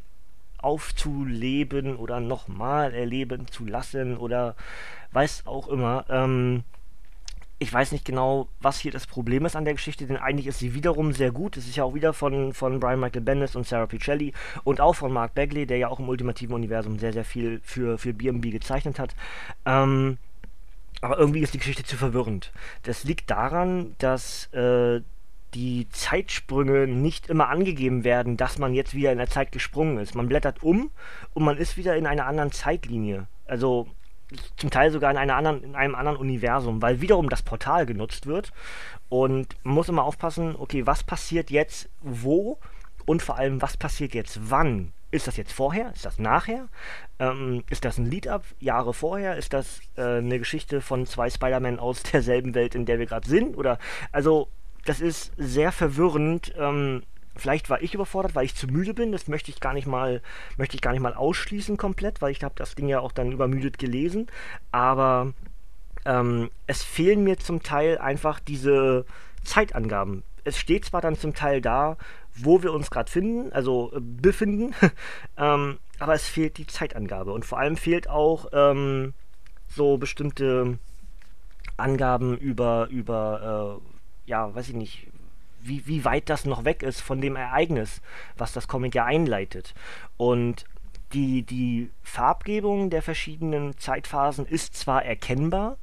aufzuleben 0.57 1.97
oder 1.97 2.19
nochmal 2.19 2.95
erleben 2.95 3.47
zu 3.49 3.67
lassen 3.67 4.17
oder 4.17 4.57
weiß 5.13 5.47
auch 5.47 5.69
immer. 5.69 6.07
Ähm, 6.09 6.65
ich 7.59 7.71
weiß 7.71 7.93
nicht 7.93 8.07
genau, 8.07 8.49
was 8.61 8.81
hier 8.81 8.91
das 8.91 9.07
Problem 9.07 9.45
ist 9.45 9.55
an 9.55 9.67
der 9.67 9.75
Geschichte, 9.75 10.07
denn 10.07 10.17
eigentlich 10.17 10.47
ist 10.47 10.61
sie 10.61 10.73
wiederum 10.73 11.13
sehr 11.13 11.31
gut. 11.31 11.59
Es 11.59 11.69
ist 11.69 11.77
ja 11.77 11.85
auch 11.85 11.95
wieder 11.95 12.15
von, 12.15 12.55
von 12.55 12.81
Brian 12.81 13.01
Michael 13.01 13.21
Bendis 13.21 13.55
und 13.55 13.67
Sarah 13.67 13.87
Pichelli 13.87 14.33
und 14.65 14.81
auch 14.81 14.95
von 14.95 15.13
Mark 15.13 15.35
Bagley, 15.35 15.67
der 15.67 15.77
ja 15.77 15.89
auch 15.89 15.99
im 15.99 16.09
ultimativen 16.09 16.55
Universum 16.55 16.99
sehr, 16.99 17.13
sehr 17.13 17.27
viel 17.27 17.61
für, 17.63 17.99
für 17.99 18.15
BMB 18.15 18.51
gezeichnet 18.51 18.99
hat. 18.99 19.15
Ähm, 19.67 20.17
aber 21.03 21.19
irgendwie 21.19 21.41
ist 21.41 21.53
die 21.53 21.59
Geschichte 21.59 21.85
zu 21.85 21.99
verwirrend. 21.99 22.51
Das 22.85 23.05
liegt 23.05 23.31
daran, 23.31 23.95
dass 23.99 24.47
äh, 24.55 25.03
die 25.57 25.89
Zeitsprünge 25.89 26.87
nicht 26.87 27.29
immer 27.29 27.49
angegeben 27.49 28.05
werden, 28.05 28.37
dass 28.37 28.59
man 28.59 28.75
jetzt 28.75 28.93
wieder 28.93 29.11
in 29.11 29.17
der 29.17 29.31
Zeit 29.31 29.53
gesprungen 29.53 29.97
ist. 29.97 30.15
Man 30.15 30.29
blättert 30.29 30.63
um 30.63 30.91
und 31.33 31.45
man 31.45 31.57
ist 31.57 31.79
wieder 31.79 31.97
in 31.97 32.07
einer 32.07 32.27
anderen 32.27 32.53
Zeitlinie. 32.53 33.27
Also 33.47 33.89
zum 34.59 34.71
Teil 34.71 34.91
sogar 34.91 35.11
in, 35.11 35.17
einer 35.17 35.35
anderen, 35.35 35.65
in 35.65 35.75
einem 35.75 35.95
anderen 35.95 36.19
Universum, 36.19 36.83
weil 36.83 37.01
wiederum 37.01 37.31
das 37.31 37.43
Portal 37.43 37.87
genutzt 37.87 38.27
wird. 38.27 38.53
Und 39.09 39.57
man 39.63 39.75
muss 39.75 39.89
immer 39.89 40.05
aufpassen, 40.05 40.57
okay, 40.59 40.87
was 40.87 41.03
passiert 41.03 41.51
jetzt 41.51 41.89
wo 42.03 42.59
und 43.07 43.23
vor 43.23 43.39
allem, 43.39 43.63
was 43.63 43.79
passiert 43.79 44.13
jetzt 44.13 44.51
wann? 44.51 44.93
Ist 45.11 45.27
das 45.27 45.39
jetzt 45.39 45.53
vorher? 45.53 45.91
Ist 45.95 46.05
das 46.05 46.19
nachher? 46.19 46.69
Ähm, 47.19 47.65
ist 47.71 47.87
das 47.87 47.97
ein 47.97 48.11
Lead-Up 48.11 48.45
Jahre 48.61 48.93
vorher? 48.93 49.37
Ist 49.37 49.55
das 49.55 49.81
äh, 49.97 50.19
eine 50.19 50.39
Geschichte 50.39 50.83
von 50.83 51.07
zwei 51.07 51.31
Spider-Man 51.31 51.79
aus 51.79 52.03
derselben 52.13 52.55
Welt, 52.55 52.75
in 52.75 52.85
der 52.85 52.99
wir 52.99 53.07
gerade 53.07 53.27
sind? 53.27 53.57
Oder 53.57 53.79
also 54.13 54.49
das 54.87 55.01
ist 55.01 55.33
sehr 55.37 55.73
verwirrend. 55.73 56.55
Ähm, 56.57 57.03
Vielleicht 57.37 57.69
war 57.69 57.83
ich 57.83 57.93
überfordert, 57.93 58.35
weil 58.35 58.47
ich 58.47 58.55
zu 58.55 58.67
müde 58.67 58.95
bin. 58.95 59.13
Das 59.13 59.29
möchte 59.29 59.51
ich 59.51 59.61
gar 59.61 59.75
nicht 59.75 59.87
mal, 59.87 60.23
möchte 60.57 60.75
ich 60.75 60.81
gar 60.81 60.93
nicht 60.93 61.03
mal 61.03 61.15
ausschließen 61.15 61.77
komplett, 61.77 62.23
weil 62.23 62.33
ich 62.33 62.43
habe 62.43 62.55
das 62.57 62.75
Ding 62.75 62.89
ja 62.89 63.01
auch 63.01 63.13
dann 63.13 63.31
übermüdet 63.31 63.79
gelesen. 63.79 64.27
Aber 64.73 65.35
ähm, 66.07 66.51
es 66.67 66.83
fehlen 66.83 67.25
mir 67.25 67.39
zum 67.39 67.63
Teil 67.63 67.99
einfach 67.99 68.41
diese 68.41 69.05
Zeitangaben. 69.45 70.23
Es 70.45 70.57
steht 70.59 70.87
zwar 70.87 71.03
dann 71.03 71.17
zum 71.17 71.35
Teil 71.35 71.61
da, 71.61 71.99
wo 72.35 72.63
wir 72.63 72.73
uns 72.73 72.91
gerade 72.91 73.11
finden, 73.11 73.53
also 73.53 73.93
äh, 73.95 74.01
befinden, 74.01 74.75
ähm, 75.37 75.79
aber 75.99 76.15
es 76.15 76.27
fehlt 76.27 76.57
die 76.57 76.67
Zeitangabe. 76.67 77.33
Und 77.33 77.45
vor 77.45 77.59
allem 77.59 77.77
fehlt 77.77 78.09
auch 78.09 78.47
ähm, 78.53 79.13
so 79.69 79.99
bestimmte 79.99 80.79
Angaben 81.77 82.39
über, 82.39 82.89
über 82.91 83.81
äh, 83.83 83.96
ja, 84.27 84.55
weiß 84.55 84.69
ich 84.69 84.75
nicht, 84.75 85.09
wie, 85.61 85.87
wie 85.87 86.05
weit 86.05 86.29
das 86.29 86.45
noch 86.45 86.65
weg 86.65 86.83
ist 86.83 87.01
von 87.01 87.21
dem 87.21 87.37
Ereignis, 87.37 88.01
was 88.37 88.53
das 88.53 88.69
Comic 88.69 88.95
ja 88.95 89.05
einleitet. 89.05 89.75
Und 90.17 90.65
die, 91.13 91.43
die 91.43 91.91
Farbgebung 92.03 92.91
der 92.91 93.03
verschiedenen 93.03 93.79
Zeitphasen 93.79 94.47
ist 94.47 94.75
zwar 94.75 95.05
erkennbar, 95.05 95.79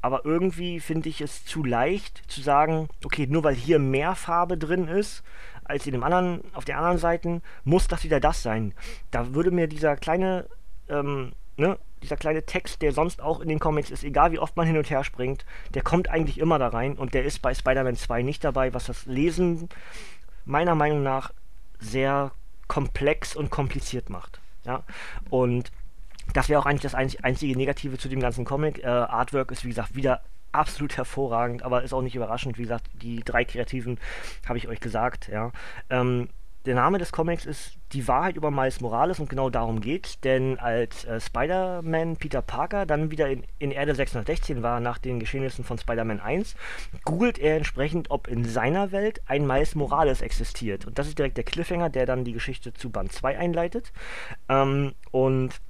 aber 0.00 0.24
irgendwie 0.24 0.80
finde 0.80 1.08
ich 1.08 1.20
es 1.20 1.44
zu 1.44 1.62
leicht 1.62 2.22
zu 2.26 2.40
sagen, 2.40 2.88
okay, 3.04 3.26
nur 3.28 3.44
weil 3.44 3.54
hier 3.54 3.78
mehr 3.78 4.14
Farbe 4.14 4.58
drin 4.58 4.88
ist 4.88 5.22
als 5.64 5.86
in 5.86 5.92
dem 5.92 6.02
anderen, 6.02 6.42
auf 6.54 6.64
den 6.64 6.74
anderen 6.74 6.98
Seiten, 6.98 7.42
muss 7.64 7.86
das 7.86 8.02
wieder 8.02 8.18
das 8.18 8.42
sein. 8.42 8.74
Da 9.10 9.34
würde 9.34 9.52
mir 9.52 9.68
dieser 9.68 9.96
kleine 9.96 10.48
ähm, 10.88 11.32
ne, 11.62 11.78
dieser 12.02 12.16
kleine 12.16 12.44
Text, 12.44 12.82
der 12.82 12.92
sonst 12.92 13.22
auch 13.22 13.40
in 13.40 13.48
den 13.48 13.60
Comics 13.60 13.90
ist, 13.90 14.04
egal 14.04 14.32
wie 14.32 14.38
oft 14.38 14.56
man 14.56 14.66
hin 14.66 14.76
und 14.76 14.90
her 14.90 15.04
springt, 15.04 15.46
der 15.72 15.82
kommt 15.82 16.08
eigentlich 16.08 16.38
immer 16.38 16.58
da 16.58 16.68
rein 16.68 16.94
und 16.98 17.14
der 17.14 17.24
ist 17.24 17.40
bei 17.40 17.54
Spider-Man 17.54 17.96
2 17.96 18.22
nicht 18.22 18.44
dabei, 18.44 18.74
was 18.74 18.86
das 18.86 19.06
Lesen 19.06 19.68
meiner 20.44 20.74
Meinung 20.74 21.02
nach 21.02 21.32
sehr 21.78 22.32
komplex 22.68 23.36
und 23.36 23.50
kompliziert 23.50 24.10
macht. 24.10 24.40
Ja? 24.64 24.82
Und 25.30 25.70
das 26.34 26.48
wäre 26.48 26.60
auch 26.60 26.66
eigentlich 26.66 26.82
das 26.82 26.94
einzige 26.94 27.56
Negative 27.56 27.98
zu 27.98 28.08
dem 28.08 28.20
ganzen 28.20 28.44
Comic. 28.44 28.82
Äh, 28.82 28.86
Artwork 28.86 29.50
ist, 29.50 29.64
wie 29.64 29.68
gesagt, 29.68 29.94
wieder 29.94 30.22
absolut 30.52 30.96
hervorragend, 30.96 31.62
aber 31.62 31.82
ist 31.82 31.92
auch 31.92 32.02
nicht 32.02 32.14
überraschend. 32.14 32.58
Wie 32.58 32.62
gesagt, 32.62 32.86
die 32.94 33.20
drei 33.20 33.44
Kreativen 33.44 33.98
habe 34.46 34.58
ich 34.58 34.68
euch 34.68 34.80
gesagt. 34.80 35.28
Ja. 35.28 35.52
Ähm, 35.90 36.28
der 36.64 36.74
Name 36.74 36.98
des 36.98 37.12
Comics 37.12 37.44
ist 37.44 37.78
Die 37.92 38.06
Wahrheit 38.08 38.36
über 38.36 38.50
Miles 38.50 38.80
Morales 38.80 39.20
und 39.20 39.28
genau 39.28 39.50
darum 39.50 39.80
geht's, 39.80 40.20
denn 40.20 40.58
als 40.58 41.04
äh, 41.04 41.20
Spider-Man 41.20 42.16
Peter 42.16 42.40
Parker 42.40 42.86
dann 42.86 43.10
wieder 43.10 43.28
in, 43.28 43.44
in 43.58 43.70
Erde 43.70 43.94
616 43.94 44.62
war 44.62 44.80
nach 44.80 44.98
den 44.98 45.20
Geschehnissen 45.20 45.64
von 45.64 45.78
Spider-Man 45.78 46.20
1, 46.20 46.54
googelt 47.04 47.38
er 47.38 47.56
entsprechend, 47.56 48.10
ob 48.10 48.28
in 48.28 48.44
seiner 48.44 48.92
Welt 48.92 49.20
ein 49.26 49.46
Miles 49.46 49.74
Morales 49.74 50.22
existiert. 50.22 50.86
Und 50.86 50.98
das 50.98 51.08
ist 51.08 51.18
direkt 51.18 51.36
der 51.36 51.44
Cliffhanger, 51.44 51.90
der 51.90 52.06
dann 52.06 52.24
die 52.24 52.32
Geschichte 52.32 52.72
zu 52.72 52.90
Band 52.90 53.12
2 53.12 53.38
einleitet. 53.38 53.92
Ähm, 54.48 54.94
und 55.10 55.60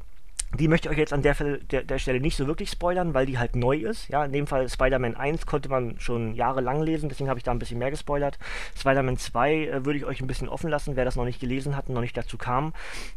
die 0.59 0.69
möchte 0.69 0.89
ich 0.89 0.93
euch 0.93 0.99
jetzt 0.99 1.13
an 1.13 1.23
der, 1.23 1.35
der, 1.35 1.83
der, 1.83 1.99
Stelle 1.99 2.21
nicht 2.21 2.37
so 2.37 2.47
wirklich 2.47 2.71
spoilern, 2.71 3.15
weil 3.15 3.25
die 3.25 3.39
halt 3.39 3.57
neu 3.57 3.77
ist. 3.77 4.09
Ja, 4.09 4.25
in 4.25 4.33
dem 4.33 4.47
Fall 4.47 4.69
Spider-Man 4.69 5.17
1 5.17 5.47
konnte 5.47 5.71
man 5.71 5.99
schon 5.99 6.35
jahrelang 6.35 6.83
lesen, 6.83 7.09
deswegen 7.09 7.31
habe 7.31 7.39
ich 7.39 7.45
da 7.45 7.53
ein 7.53 7.59
bisschen 7.59 7.79
mehr 7.79 7.91
gespoilert. 7.91 8.39
Spider-Man 8.77 9.17
2 9.17 9.55
äh, 9.55 9.85
würde 9.87 9.99
ich 9.99 10.05
euch 10.05 10.21
ein 10.21 10.27
bisschen 10.27 10.51
offen 10.51 10.69
lassen. 10.69 10.95
Wer 10.95 11.07
das 11.07 11.17
noch 11.17 11.25
nicht 11.25 11.41
gelesen 11.41 11.75
hat 11.75 11.89
und 11.89 11.95
noch 11.95 12.03
nicht 12.03 12.17
dazu 12.17 12.37
kam, 12.37 12.75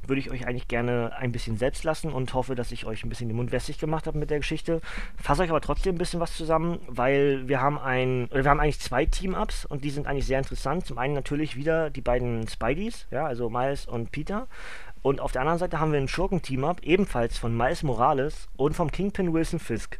würde 0.07 0.21
ich 0.21 0.31
euch 0.31 0.47
eigentlich 0.47 0.69
gerne 0.69 1.11
ein 1.17 1.33
bisschen 1.33 1.57
selbst 1.57 1.83
lassen 1.83 2.13
und 2.13 2.33
hoffe, 2.33 2.55
dass 2.55 2.71
ich 2.71 2.85
euch 2.85 3.03
ein 3.03 3.09
bisschen 3.09 3.27
den 3.27 3.35
Mund 3.35 3.51
wässrig 3.51 3.79
gemacht 3.79 4.07
habe 4.07 4.17
mit 4.17 4.29
der 4.29 4.39
Geschichte. 4.39 4.79
Fasse 5.21 5.43
euch 5.43 5.49
aber 5.49 5.61
trotzdem 5.61 5.95
ein 5.95 5.97
bisschen 5.97 6.21
was 6.21 6.35
zusammen, 6.37 6.79
weil 6.87 7.47
wir 7.49 7.61
haben 7.61 7.77
ein, 7.77 8.29
wir 8.31 8.49
haben 8.49 8.61
eigentlich 8.61 8.79
zwei 8.79 9.05
Team-Ups 9.05 9.65
und 9.65 9.83
die 9.83 9.89
sind 9.89 10.07
eigentlich 10.07 10.25
sehr 10.25 10.37
interessant. 10.39 10.85
Zum 10.85 10.97
einen 10.97 11.13
natürlich 11.13 11.57
wieder 11.57 11.89
die 11.89 12.01
beiden 12.01 12.47
Spideys, 12.47 13.07
ja, 13.11 13.25
also 13.25 13.49
Miles 13.49 13.87
und 13.87 14.11
Peter. 14.11 14.47
Und 15.05 15.21
auf 15.21 15.31
der 15.31 15.41
anderen 15.41 15.59
Seite 15.59 15.79
haben 15.79 15.91
wir 15.91 15.99
ein 15.99 16.07
Schurken-Team-Up, 16.07 16.81
ebenfalls 16.81 17.37
von 17.37 17.55
Miles 17.55 17.83
Morales 17.83 18.47
und 18.55 18.75
vom 18.75 18.89
Kingpin 18.89 19.33
Wilson 19.33 19.59
Fisk. 19.59 19.99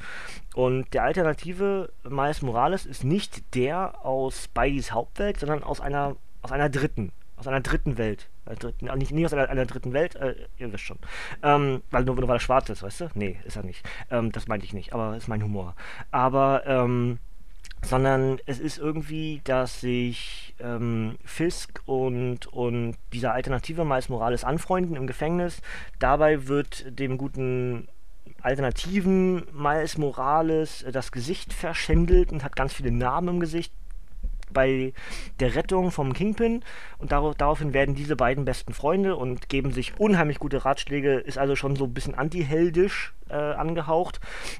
Und 0.55 0.91
der 0.95 1.03
alternative 1.03 1.91
Miles 2.09 2.41
Morales 2.41 2.87
ist 2.87 3.03
nicht 3.03 3.53
der 3.53 4.03
aus 4.03 4.45
Spideys 4.45 4.93
Hauptwelt, 4.93 5.39
sondern 5.39 5.61
aus 5.61 5.79
einer, 5.79 6.15
aus 6.41 6.51
einer 6.51 6.69
dritten, 6.69 7.11
aus 7.35 7.47
einer 7.47 7.61
dritten 7.61 7.99
Welt. 7.99 8.31
Äh, 8.47 8.55
dritten, 8.55 8.85
nicht, 8.97 9.11
nicht 9.11 9.25
aus 9.27 9.33
einer, 9.33 9.47
einer, 9.47 9.67
dritten 9.67 9.93
Welt, 9.93 10.15
äh, 10.15 10.33
ihr 10.57 10.73
wisst 10.73 10.85
schon. 10.85 10.97
Ähm, 11.43 11.83
weil 11.91 12.03
nur, 12.03 12.15
nur 12.15 12.27
weil 12.27 12.37
er 12.37 12.39
schwarz 12.39 12.67
ist, 12.69 12.81
weißt 12.81 13.01
du? 13.01 13.09
Nee, 13.13 13.39
ist 13.45 13.57
er 13.57 13.63
nicht. 13.63 13.87
Ähm, 14.09 14.31
das 14.31 14.47
meinte 14.47 14.65
ich 14.65 14.73
nicht, 14.73 14.91
aber 14.91 15.15
ist 15.15 15.27
mein 15.27 15.43
Humor. 15.43 15.75
Aber, 16.09 16.63
ähm, 16.65 17.19
sondern 17.83 18.39
es 18.47 18.59
ist 18.59 18.79
irgendwie, 18.79 19.41
dass 19.43 19.81
sich 19.81 20.44
ähm, 20.59 21.17
Fisk 21.23 21.81
und, 21.85 22.47
und 22.47 22.95
dieser 23.13 23.33
alternative 23.33 23.85
Miles 23.85 24.09
Morales 24.09 24.43
anfreunden 24.43 24.95
im 24.95 25.07
Gefängnis. 25.07 25.61
Dabei 25.99 26.47
wird 26.47 26.99
dem 26.99 27.17
guten 27.17 27.87
alternativen 28.41 29.43
Miles 29.53 29.97
Morales 29.97 30.83
äh, 30.83 30.91
das 30.91 31.11
Gesicht 31.11 31.53
verschändelt 31.53 32.31
und 32.31 32.43
hat 32.43 32.55
ganz 32.55 32.73
viele 32.73 32.91
Narben 32.91 33.27
im 33.27 33.39
Gesicht 33.39 33.73
bei 34.55 34.93
der 35.39 35.55
Rettung 35.55 35.91
vom 35.91 36.13
Kingpin. 36.13 36.63
Und 36.97 37.11
darauf, 37.11 37.35
daraufhin 37.35 37.73
werden 37.73 37.95
diese 37.95 38.15
beiden 38.15 38.45
besten 38.45 38.73
Freunde 38.73 39.15
und 39.15 39.49
geben 39.49 39.71
sich 39.71 39.99
unheimlich 39.99 40.39
gute 40.39 40.63
Ratschläge, 40.65 41.15
ist 41.15 41.37
also 41.37 41.55
schon 41.55 41.75
so 41.75 41.85
ein 41.85 41.93
bisschen 41.93 42.15
antiheldisch 42.15 43.13
äh, 43.29 43.35
angehaucht. 43.35 44.19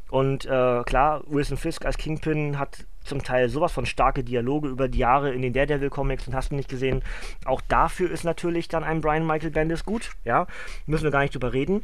Und 0.10 0.46
äh, 0.46 0.84
klar, 0.84 1.24
Wilson 1.28 1.58
Fisk 1.58 1.86
als 1.86 1.98
Kingpin 1.98 2.60
hat 2.60 2.86
zum 3.06 3.24
Teil 3.24 3.50
sowas 3.50 3.72
von 3.72 3.86
starke 3.86 4.24
Dialoge 4.24 4.68
über 4.68 4.88
die 4.88 5.00
Jahre 5.00 5.34
in 5.34 5.42
den 5.42 5.54
Daredevil 5.54 5.90
Comics 5.90 6.28
und 6.28 6.36
hast 6.36 6.52
du 6.52 6.56
nicht 6.56 6.70
gesehen. 6.70 7.04
Auch 7.46 7.62
dafür 7.62 8.12
ist 8.12 8.24
natürlich 8.24 8.68
dann 8.68 8.84
ein 8.84 9.02
Brian 9.02 9.26
Michael 9.26 9.52
Bendis 9.52 9.86
gut, 9.86 10.12
ja, 10.24 10.48
müssen 10.86 11.04
wir 11.04 11.12
gar 11.12 11.22
nicht 11.22 11.34
drüber 11.34 11.54
reden. 11.54 11.84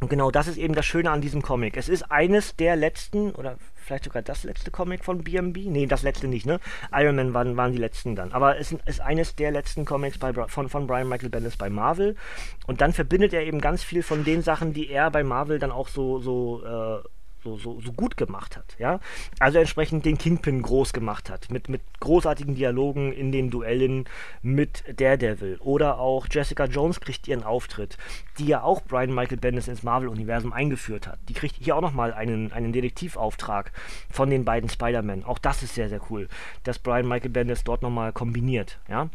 Und 0.00 0.08
genau 0.10 0.30
das 0.30 0.48
ist 0.48 0.58
eben 0.58 0.74
das 0.74 0.84
Schöne 0.84 1.10
an 1.10 1.20
diesem 1.20 1.40
Comic. 1.40 1.76
Es 1.76 1.88
ist 1.88 2.10
eines 2.10 2.56
der 2.56 2.74
letzten, 2.74 3.30
oder 3.30 3.56
vielleicht 3.76 4.04
sogar 4.04 4.22
das 4.22 4.42
letzte 4.42 4.70
Comic 4.70 5.04
von 5.04 5.22
BMB. 5.22 5.56
Nee, 5.66 5.86
das 5.86 6.02
letzte 6.02 6.26
nicht, 6.26 6.46
ne? 6.46 6.58
Iron 6.92 7.16
Man 7.16 7.32
waren, 7.32 7.56
waren 7.56 7.72
die 7.72 7.78
letzten 7.78 8.16
dann. 8.16 8.32
Aber 8.32 8.58
es 8.58 8.72
ist 8.72 9.00
eines 9.00 9.36
der 9.36 9.52
letzten 9.52 9.84
Comics 9.84 10.18
bei, 10.18 10.32
von, 10.32 10.68
von 10.68 10.86
Brian 10.86 11.08
Michael 11.08 11.30
Bendis 11.30 11.56
bei 11.56 11.70
Marvel. 11.70 12.16
Und 12.66 12.80
dann 12.80 12.92
verbindet 12.92 13.32
er 13.32 13.44
eben 13.44 13.60
ganz 13.60 13.84
viel 13.84 14.02
von 14.02 14.24
den 14.24 14.42
Sachen, 14.42 14.72
die 14.72 14.90
er 14.90 15.10
bei 15.10 15.22
Marvel 15.22 15.58
dann 15.58 15.70
auch 15.70 15.88
so, 15.88 16.18
so 16.18 16.64
äh, 16.64 17.08
so, 17.44 17.56
so, 17.58 17.80
so 17.80 17.92
gut 17.92 18.16
gemacht 18.16 18.56
hat. 18.56 18.74
Ja? 18.78 18.98
Also 19.38 19.58
entsprechend 19.58 20.04
den 20.04 20.18
Kingpin 20.18 20.62
groß 20.62 20.92
gemacht 20.92 21.30
hat, 21.30 21.50
mit, 21.50 21.68
mit 21.68 21.82
großartigen 22.00 22.54
Dialogen 22.54 23.12
in 23.12 23.30
den 23.30 23.50
Duellen 23.50 24.06
mit 24.42 24.82
Daredevil. 24.98 25.58
Oder 25.60 25.98
auch 25.98 26.26
Jessica 26.30 26.64
Jones 26.64 27.00
kriegt 27.00 27.28
ihren 27.28 27.44
Auftritt, 27.44 27.98
die 28.38 28.46
ja 28.46 28.62
auch 28.62 28.82
Brian 28.82 29.14
Michael 29.14 29.36
Bendis 29.38 29.68
ins 29.68 29.82
Marvel-Universum 29.82 30.52
eingeführt 30.52 31.06
hat. 31.06 31.18
Die 31.28 31.34
kriegt 31.34 31.56
hier 31.56 31.76
auch 31.76 31.82
nochmal 31.82 32.12
einen, 32.14 32.52
einen 32.52 32.72
Detektivauftrag 32.72 33.72
von 34.10 34.30
den 34.30 34.44
beiden 34.44 34.68
Spider-Man. 34.68 35.24
Auch 35.24 35.38
das 35.38 35.62
ist 35.62 35.74
sehr, 35.74 35.88
sehr 35.88 36.00
cool, 36.10 36.28
dass 36.64 36.78
Brian 36.78 37.06
Michael 37.06 37.30
Bendis 37.30 37.64
dort 37.64 37.82
nochmal 37.82 38.12
kombiniert. 38.12 38.78
Ja? 38.88 39.10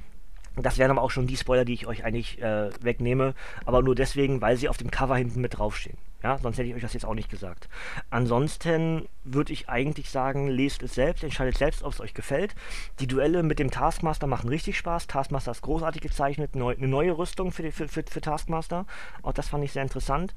Das 0.55 0.77
wären 0.77 0.91
aber 0.91 1.01
auch 1.01 1.11
schon 1.11 1.27
die 1.27 1.37
Spoiler, 1.37 1.65
die 1.65 1.73
ich 1.73 1.87
euch 1.87 2.03
eigentlich 2.03 2.41
äh, 2.41 2.69
wegnehme, 2.81 3.33
aber 3.65 3.81
nur 3.81 3.95
deswegen, 3.95 4.41
weil 4.41 4.57
sie 4.57 4.69
auf 4.69 4.77
dem 4.77 4.91
Cover 4.91 5.15
hinten 5.15 5.41
mit 5.41 5.57
draufstehen. 5.57 5.97
Ja, 6.21 6.37
sonst 6.37 6.57
hätte 6.57 6.67
ich 6.67 6.75
euch 6.75 6.81
das 6.81 6.93
jetzt 6.93 7.05
auch 7.05 7.13
nicht 7.13 7.29
gesagt. 7.29 7.69
Ansonsten 8.09 9.07
würde 9.23 9.53
ich 9.53 9.69
eigentlich 9.69 10.09
sagen, 10.09 10.49
lest 10.49 10.83
es 10.83 10.93
selbst, 10.93 11.23
entscheidet 11.23 11.57
selbst, 11.57 11.81
ob 11.81 11.93
es 11.93 12.01
euch 12.01 12.13
gefällt. 12.13 12.55
Die 12.99 13.07
Duelle 13.07 13.41
mit 13.41 13.57
dem 13.57 13.71
Taskmaster 13.71 14.27
machen 14.27 14.49
richtig 14.49 14.77
Spaß. 14.77 15.07
Taskmaster 15.07 15.51
ist 15.51 15.61
großartig 15.61 16.01
gezeichnet, 16.01 16.55
neu, 16.55 16.75
eine 16.75 16.89
neue 16.89 17.17
Rüstung 17.17 17.53
für, 17.53 17.63
die, 17.63 17.71
für, 17.71 17.87
für, 17.87 18.03
für, 18.03 18.19
Taskmaster. 18.19 18.85
Auch 19.21 19.31
das 19.31 19.47
fand 19.47 19.63
ich 19.63 19.71
sehr 19.71 19.83
interessant. 19.83 20.33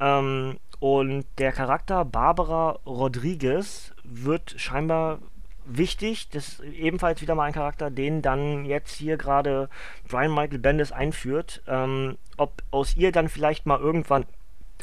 Ähm, 0.00 0.58
und 0.80 1.26
der 1.36 1.52
Charakter 1.52 2.06
Barbara 2.06 2.78
Rodriguez 2.86 3.92
wird 4.04 4.54
scheinbar 4.56 5.18
wichtig. 5.66 6.28
Das 6.30 6.48
ist 6.48 6.60
ebenfalls 6.60 7.20
wieder 7.20 7.34
mal 7.34 7.44
ein 7.44 7.52
Charakter, 7.52 7.90
den 7.90 8.22
dann 8.22 8.64
jetzt 8.64 8.96
hier 8.96 9.16
gerade 9.16 9.68
Brian 10.08 10.34
Michael 10.34 10.58
Bendis 10.58 10.92
einführt. 10.92 11.62
Ähm, 11.66 12.16
ob 12.36 12.62
aus 12.70 12.96
ihr 12.96 13.12
dann 13.12 13.28
vielleicht 13.28 13.66
mal 13.66 13.80
irgendwann 13.80 14.26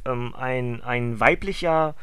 ähm, 0.06 0.34
ein, 0.36 0.82
ein 0.84 1.20
weiblicher 1.20 1.96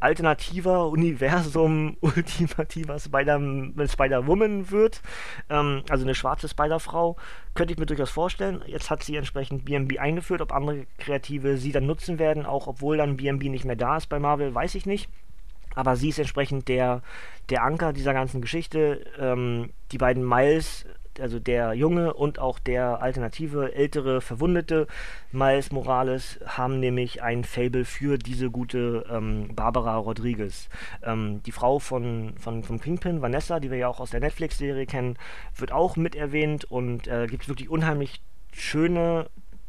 alternativer 0.00 0.88
Universum 0.88 1.96
ultimativer 2.00 2.98
Spider, 2.98 3.40
Spider-Woman 3.88 4.70
wird, 4.70 5.02
ähm, 5.50 5.82
also 5.88 6.04
eine 6.04 6.14
schwarze 6.14 6.48
Spider-Frau, 6.48 7.16
könnte 7.54 7.72
ich 7.72 7.78
mir 7.78 7.86
durchaus 7.86 8.10
vorstellen. 8.10 8.62
Jetzt 8.66 8.90
hat 8.90 9.02
sie 9.02 9.16
entsprechend 9.16 9.64
BMB 9.64 9.98
eingeführt, 9.98 10.40
ob 10.40 10.52
andere 10.52 10.86
Kreative 10.98 11.56
sie 11.56 11.72
dann 11.72 11.86
nutzen 11.86 12.18
werden, 12.18 12.46
auch 12.46 12.66
obwohl 12.66 12.98
dann 12.98 13.16
BMB 13.16 13.44
nicht 13.44 13.64
mehr 13.64 13.76
da 13.76 13.96
ist 13.96 14.08
bei 14.08 14.18
Marvel, 14.18 14.54
weiß 14.54 14.74
ich 14.76 14.86
nicht. 14.86 15.08
Aber 15.74 15.96
sie 15.96 16.08
ist 16.10 16.18
entsprechend 16.18 16.68
der, 16.68 17.02
der 17.50 17.62
Anker 17.62 17.92
dieser 17.92 18.12
ganzen 18.12 18.40
Geschichte. 18.40 19.04
Ähm, 19.18 19.70
die 19.92 19.98
beiden 19.98 20.26
Miles 20.26 20.86
also 21.20 21.38
der 21.38 21.74
junge 21.74 22.14
und 22.14 22.38
auch 22.38 22.58
der 22.58 23.02
alternative, 23.02 23.74
ältere, 23.74 24.20
verwundete 24.20 24.86
Miles 25.32 25.72
Morales 25.72 26.38
haben 26.46 26.80
nämlich 26.80 27.22
ein 27.22 27.44
Fable 27.44 27.84
für 27.84 28.18
diese 28.18 28.50
gute 28.50 29.04
ähm, 29.10 29.54
Barbara 29.54 29.96
Rodriguez. 29.96 30.68
Ähm, 31.02 31.42
die 31.44 31.52
Frau 31.52 31.78
von, 31.78 32.34
von, 32.38 32.62
vom 32.62 32.80
Kingpin, 32.80 33.22
Vanessa, 33.22 33.60
die 33.60 33.70
wir 33.70 33.78
ja 33.78 33.88
auch 33.88 34.00
aus 34.00 34.10
der 34.10 34.20
Netflix-Serie 34.20 34.86
kennen, 34.86 35.16
wird 35.56 35.72
auch 35.72 35.96
mit 35.96 36.14
erwähnt 36.14 36.64
und 36.64 37.06
äh, 37.08 37.26
gibt 37.26 37.48
wirklich 37.48 37.68
unheimlich 37.68 38.20
schöne 38.52 39.28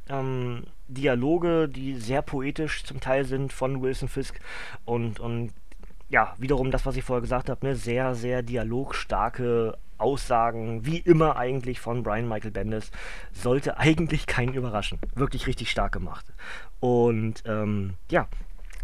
ähm, 0.09 0.63
Dialoge, 0.87 1.69
die 1.69 1.95
sehr 1.95 2.21
poetisch 2.21 2.83
zum 2.83 2.99
Teil 2.99 3.25
sind 3.25 3.53
von 3.53 3.81
Wilson 3.81 4.09
Fisk 4.09 4.39
und, 4.85 5.19
und 5.19 5.51
ja, 6.09 6.35
wiederum 6.37 6.71
das, 6.71 6.85
was 6.85 6.95
ich 6.95 7.03
vorher 7.03 7.21
gesagt 7.21 7.49
habe, 7.49 7.65
eine 7.65 7.75
sehr, 7.75 8.15
sehr 8.15 8.41
dialogstarke 8.41 9.77
Aussagen, 9.97 10.85
wie 10.85 10.97
immer 10.97 11.35
eigentlich 11.35 11.79
von 11.79 12.03
Brian 12.03 12.27
Michael 12.27 12.51
Bendis, 12.51 12.91
sollte 13.31 13.77
eigentlich 13.77 14.25
keinen 14.25 14.53
überraschen. 14.53 14.99
Wirklich 15.15 15.47
richtig 15.47 15.69
stark 15.69 15.91
gemacht. 15.91 16.25
Und 16.79 17.43
ähm, 17.45 17.93
ja, 18.09 18.27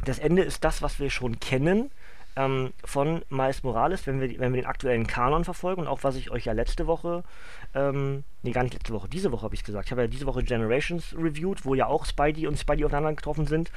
das 0.04 0.20
Ende 0.20 0.44
ist 0.44 0.64
das, 0.64 0.82
was 0.82 1.00
wir 1.00 1.10
schon 1.10 1.40
kennen 1.40 1.90
ähm, 2.36 2.74
von 2.84 3.22
Miles 3.30 3.64
Morales, 3.64 4.06
wenn 4.08 4.20
wir, 4.20 4.40
wenn 4.40 4.54
wir 4.54 4.62
den 4.62 4.70
aktuellen 4.70 5.08
Kanon 5.08 5.46
verfolgen 5.46 5.82
und 5.82 5.88
auch 5.88 6.04
was 6.04 6.16
ich 6.16 6.32
euch 6.32 6.46
ja 6.46 6.54
letzte 6.54 6.88
Woche, 6.88 7.24
ähm, 7.74 8.24
nee, 8.44 8.52
gar 8.52 8.64
nicht 8.64 8.74
letzte 8.74 8.94
Woche, 8.94 9.08
diese 9.08 9.32
Woche 9.32 9.44
habe 9.44 9.56
ich 9.56 9.64
gesagt. 9.64 9.86
Ich 9.86 9.92
habe 9.92 10.02
ja 10.02 10.08
diese 10.08 10.26
Woche 10.26 10.44
Generations 10.44 11.16
reviewed, 11.18 11.66
wo 11.66 11.76
ja 11.76 11.88
auch 11.88 12.06
Spidey 12.06 12.48
und 12.48 12.58
Spidey 12.58 12.86
aufeinander 12.86 13.14
getroffen 13.14 13.48
sind. 13.48 13.72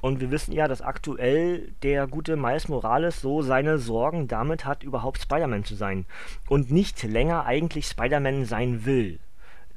Und 0.00 0.20
wir 0.20 0.30
wissen 0.30 0.52
ja, 0.52 0.68
dass 0.68 0.82
aktuell 0.82 1.72
der 1.82 2.06
gute 2.06 2.36
Miles 2.36 2.68
Morales 2.68 3.20
so 3.20 3.42
seine 3.42 3.78
Sorgen 3.78 4.28
damit 4.28 4.64
hat, 4.64 4.82
überhaupt 4.82 5.20
Spider-Man 5.20 5.64
zu 5.64 5.74
sein. 5.74 6.06
Und 6.48 6.70
nicht 6.70 7.02
länger 7.02 7.46
eigentlich 7.46 7.86
Spider-Man 7.86 8.44
sein 8.44 8.84
will. 8.84 9.18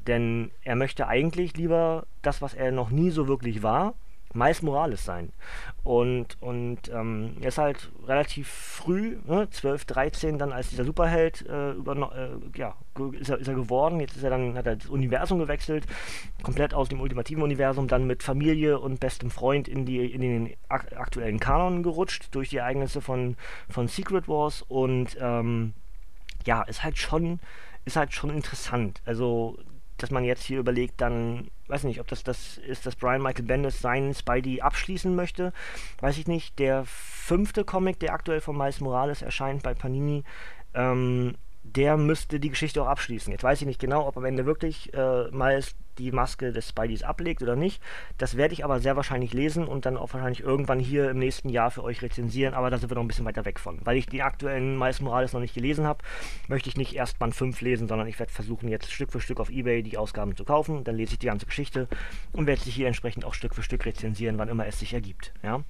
Denn 0.08 0.52
er 0.64 0.76
möchte 0.76 1.08
eigentlich 1.08 1.58
lieber 1.58 2.06
das, 2.22 2.42
was 2.42 2.54
er 2.54 2.72
noch 2.72 2.92
nie 2.92 3.10
so 3.10 3.28
wirklich 3.28 3.64
war, 3.64 3.96
Miles 4.36 4.62
Morales 4.62 5.04
sein. 5.04 5.32
Und, 5.84 6.42
und 6.42 6.80
ähm, 6.92 7.38
er 7.42 7.48
ist 7.48 7.58
halt 7.58 7.92
relativ 8.08 8.48
früh, 8.48 9.18
ne, 9.26 9.50
12, 9.50 9.86
13, 9.86 10.38
dann 10.38 10.52
als 10.52 10.70
dieser 10.70 10.84
Superheld 10.84 11.46
äh, 11.48 11.72
über, 11.72 11.96
äh, 12.16 12.58
ja, 12.58 12.76
ist 13.20 13.30
er, 13.30 13.38
ist 13.38 13.48
er 13.48 13.56
geworden. 13.56 14.00
Jetzt 14.00 14.16
ist 14.16 14.24
er 14.24 14.32
dann, 14.32 14.58
hat 14.58 14.66
er 14.66 14.76
das 14.78 14.88
Universum 14.88 15.40
gewechselt, 15.40 15.86
komplett 16.44 16.74
aus 16.74 16.90
dem 16.90 17.02
ultimativen 17.02 17.44
Universum, 17.44 17.88
dann 17.88 18.08
mit 18.08 18.24
Familie 18.24 18.80
und 18.80 19.00
bestem 19.00 19.30
Freund 19.30 19.68
in, 19.68 19.86
die, 19.86 20.06
in 20.12 20.22
den 20.22 20.54
ak 20.70 20.94
aktuellen 20.98 21.40
Kanon 21.40 21.84
gerutscht, 21.84 22.30
durch 22.32 22.50
die 22.50 22.58
Ereignisse 22.58 23.02
von, 23.02 23.38
von 23.70 23.88
Secret 23.88 24.28
Wars 24.28 24.64
und 24.64 25.18
ähm, 25.20 25.74
ja, 26.46 26.62
ist 26.64 26.84
halt 26.84 26.98
schon, 26.98 27.40
ist 27.86 27.96
halt 27.96 28.14
schon 28.14 28.30
interessant. 28.30 29.02
Also 29.06 29.58
dass 29.98 30.12
man 30.12 30.24
jetzt 30.24 30.44
hier 30.44 30.60
überlegt, 30.60 31.02
dann, 31.02 31.50
weiß 31.68 31.84
nicht, 31.84 32.00
ob 32.00 32.08
das 32.08 32.24
das 32.24 32.58
ist, 32.58 32.86
dass 32.86 32.96
Brian 32.96 33.22
Michael 33.22 33.46
Bendis 33.46 33.80
seinen 33.80 34.14
Spidey 34.14 34.62
abschließen 34.62 35.16
möchte, 35.16 35.54
weiß 36.02 36.18
ich 36.18 36.28
nicht. 36.28 36.60
Der 36.60 36.84
fünfte 36.86 37.64
Comic, 37.64 38.00
der 38.00 38.14
aktuell 38.14 38.42
von 38.42 38.58
Miles 38.58 38.82
Morales 38.82 39.22
erscheint 39.22 39.64
bei 39.64 39.74
Panini, 39.74 40.24
ähm, 40.74 41.36
der 41.64 41.98
müsste 41.98 42.40
die 42.40 42.50
Geschichte 42.50 42.82
auch 42.82 42.88
abschließen. 42.88 43.32
Jetzt 43.32 43.44
weiß 43.44 43.62
ich 43.62 43.68
nicht 43.68 43.80
genau, 43.80 44.08
ob 44.08 44.18
am 44.18 44.26
Ende 44.26 44.46
wirklich 44.46 44.94
äh, 44.94 45.30
Miles 45.32 45.76
die 45.98 46.12
Maske 46.12 46.52
des 46.52 46.70
Spideys 46.70 47.04
ablegt 47.04 47.42
oder 47.42 47.56
nicht. 47.56 47.82
Das 48.18 48.38
werde 48.38 48.54
ich 48.54 48.64
aber 48.64 48.80
sehr 48.80 48.96
wahrscheinlich 48.96 49.34
lesen 49.34 49.68
und 49.68 49.86
dann 49.86 49.98
auch 49.98 50.14
wahrscheinlich 50.14 50.42
irgendwann 50.42 50.80
hier 50.80 51.10
im 51.10 51.20
nächsten 51.20 51.50
Jahr 51.50 51.72
für 51.72 51.84
euch 51.84 52.02
rezensieren, 52.02 52.54
aber 52.54 52.70
da 52.70 52.78
sind 52.78 52.90
wir 52.90 52.96
noch 52.96 53.04
ein 53.04 53.08
bisschen 53.08 53.26
weiter 53.26 53.46
weg 53.46 53.60
von. 53.60 53.80
Weil 53.84 53.98
ich 53.98 54.08
die 54.08 54.22
aktuellen 54.22 54.78
Miles 54.78 55.02
Morales 55.02 55.34
noch 55.34 55.42
nicht 55.42 55.54
gelesen 55.54 55.86
habe, 55.86 56.04
möchte 56.48 56.70
ich 56.70 56.78
nicht 56.78 56.96
erst 56.96 57.20
Band 57.20 57.36
5 57.36 57.60
lesen, 57.62 57.88
sondern 57.88 58.08
ich 58.08 58.20
werde 58.20 58.32
versuchen, 58.32 58.70
jetzt 58.70 58.92
Stück 58.92 59.12
für 59.12 59.22
Stück 59.22 59.40
auf 59.40 59.50
Ebay 59.50 59.84
die 59.84 59.98
Ausgaben 59.98 60.36
zu 60.36 60.46
kaufen. 60.46 60.84
Dann 60.84 60.96
lese 60.96 61.14
ich 61.14 61.20
die 61.20 61.28
ganze 61.28 61.46
Geschichte 61.46 61.88
und 62.34 62.48
werde 62.48 62.62
sie 62.62 62.72
hier 62.72 62.88
entsprechend 62.88 63.26
auch 63.26 63.34
Stück 63.34 63.56
für 63.56 63.64
Stück 63.64 63.86
rezensieren, 63.86 64.38
wann 64.38 64.50
immer 64.50 64.66
es 64.68 64.80
sich 64.80 64.94
ergibt. 64.94 65.34
Ja? 65.44 65.64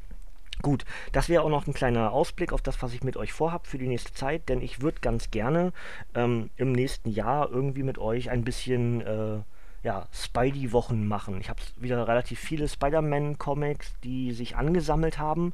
Gut, 0.62 0.86
das 1.12 1.30
wäre 1.30 1.44
auch 1.44 1.50
noch 1.50 1.68
ein 1.68 1.74
kleiner 1.74 2.12
Ausblick 2.12 2.54
auf 2.54 2.62
das, 2.62 2.82
was 2.82 2.94
ich 2.94 3.04
mit 3.04 3.18
euch 3.18 3.34
vorhabe 3.34 3.68
für 3.68 3.78
die 3.78 3.88
nächste 3.88 4.14
Zeit, 4.14 4.48
denn 4.50 4.62
ich 4.62 4.82
würde 4.82 5.00
ganz 5.02 5.30
gerne 5.30 5.74
ähm, 6.16 6.50
im 6.56 6.72
nächsten 6.72 7.10
Jahr 7.10 7.52
irgendwie 7.52 7.84
mit 7.84 7.98
euch 7.98 8.30
ein 8.30 8.44
bisschen 8.44 9.02
äh, 9.02 9.40
ja, 9.86 10.08
Spidey-Wochen 10.12 11.08
machen. 11.08 11.40
Ich 11.40 11.50
habe 11.50 11.62
wieder 11.78 12.08
relativ 12.08 12.40
viele 12.40 12.68
Spider-Man-Comics, 12.68 13.94
die 14.04 14.32
sich 14.32 14.56
angesammelt 14.56 15.20
haben. 15.20 15.54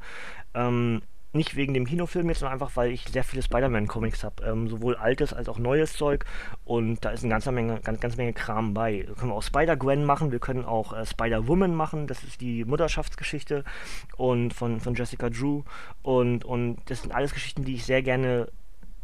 Ähm, 0.53 1.01
nicht 1.33 1.57
wegen 1.57 1.73
dem 1.73 1.85
Kinofilm 1.85 2.29
jetzt, 2.29 2.39
sondern 2.39 2.53
einfach, 2.53 2.77
weil 2.77 2.91
ich 2.91 3.03
sehr 3.09 3.25
viele 3.25 3.43
Spider-Man-Comics 3.43 4.23
habe. 4.23 4.41
Ähm, 4.45 4.69
sowohl 4.69 4.95
altes 4.95 5.33
als 5.33 5.49
auch 5.49 5.59
neues 5.59 5.93
Zeug. 5.93 6.23
Und 6.63 7.03
da 7.03 7.09
ist 7.09 7.23
eine 7.23 7.29
ganze 7.29 7.51
Menge, 7.51 7.81
ganz, 7.81 7.99
ganz 7.99 8.15
Menge 8.15 8.31
Kram 8.31 8.73
bei. 8.73 9.03
Da 9.05 9.13
können 9.15 9.31
wir 9.31 9.35
auch 9.35 9.43
Spider-Gwen 9.43 10.05
machen, 10.05 10.31
wir 10.31 10.39
können 10.39 10.63
auch 10.63 10.93
äh, 10.93 11.05
Spider-Woman 11.05 11.75
machen. 11.75 12.07
Das 12.07 12.23
ist 12.23 12.39
die 12.39 12.63
Mutterschaftsgeschichte 12.63 13.65
und 14.15 14.53
von, 14.53 14.79
von 14.79 14.95
Jessica 14.95 15.29
Drew. 15.29 15.63
Und, 16.03 16.45
und 16.45 16.77
das 16.85 17.01
sind 17.01 17.13
alles 17.13 17.33
Geschichten, 17.33 17.65
die 17.65 17.75
ich 17.75 17.83
sehr 17.83 18.01
gerne 18.01 18.47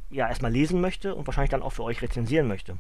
ja, 0.10 0.30
erstmal 0.30 0.54
lesen 0.54 0.80
möchte 0.80 1.16
und 1.16 1.28
wahrscheinlich 1.28 1.52
dann 1.52 1.64
auch 1.64 1.74
für 1.74 1.84
euch 1.84 2.02
rezensieren 2.02 2.48
möchte. 2.48 2.78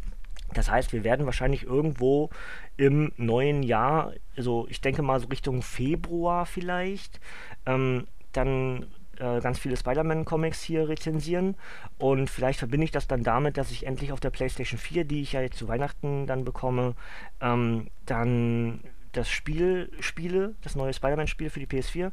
Das 0.53 0.71
heißt, 0.71 0.93
wir 0.93 1.03
werden 1.03 1.25
wahrscheinlich 1.25 1.63
irgendwo 1.63 2.29
im 2.77 3.11
neuen 3.17 3.63
Jahr, 3.63 4.13
also 4.35 4.65
ich 4.69 4.81
denke 4.81 5.01
mal 5.01 5.19
so 5.19 5.27
Richtung 5.27 5.61
Februar 5.61 6.45
vielleicht, 6.45 7.19
ähm, 7.65 8.07
dann 8.31 8.85
äh, 9.19 9.41
ganz 9.41 9.59
viele 9.59 9.77
Spider-Man-Comics 9.77 10.61
hier 10.61 10.89
rezensieren. 10.89 11.55
Und 11.97 12.29
vielleicht 12.29 12.59
verbinde 12.59 12.85
ich 12.85 12.91
das 12.91 13.07
dann 13.07 13.23
damit, 13.23 13.57
dass 13.57 13.71
ich 13.71 13.85
endlich 13.85 14.11
auf 14.11 14.19
der 14.19 14.29
PlayStation 14.29 14.79
4, 14.79 15.05
die 15.05 15.21
ich 15.21 15.33
ja 15.33 15.41
jetzt 15.41 15.57
zu 15.57 15.67
Weihnachten 15.67 16.27
dann 16.27 16.45
bekomme, 16.45 16.95
ähm, 17.41 17.87
dann 18.05 18.81
das 19.13 19.29
Spiel 19.29 19.91
spiele, 19.99 20.55
das 20.61 20.75
neue 20.75 20.93
Spider-Man-Spiel 20.93 21.49
für 21.49 21.59
die 21.59 21.67
PS4. 21.67 22.11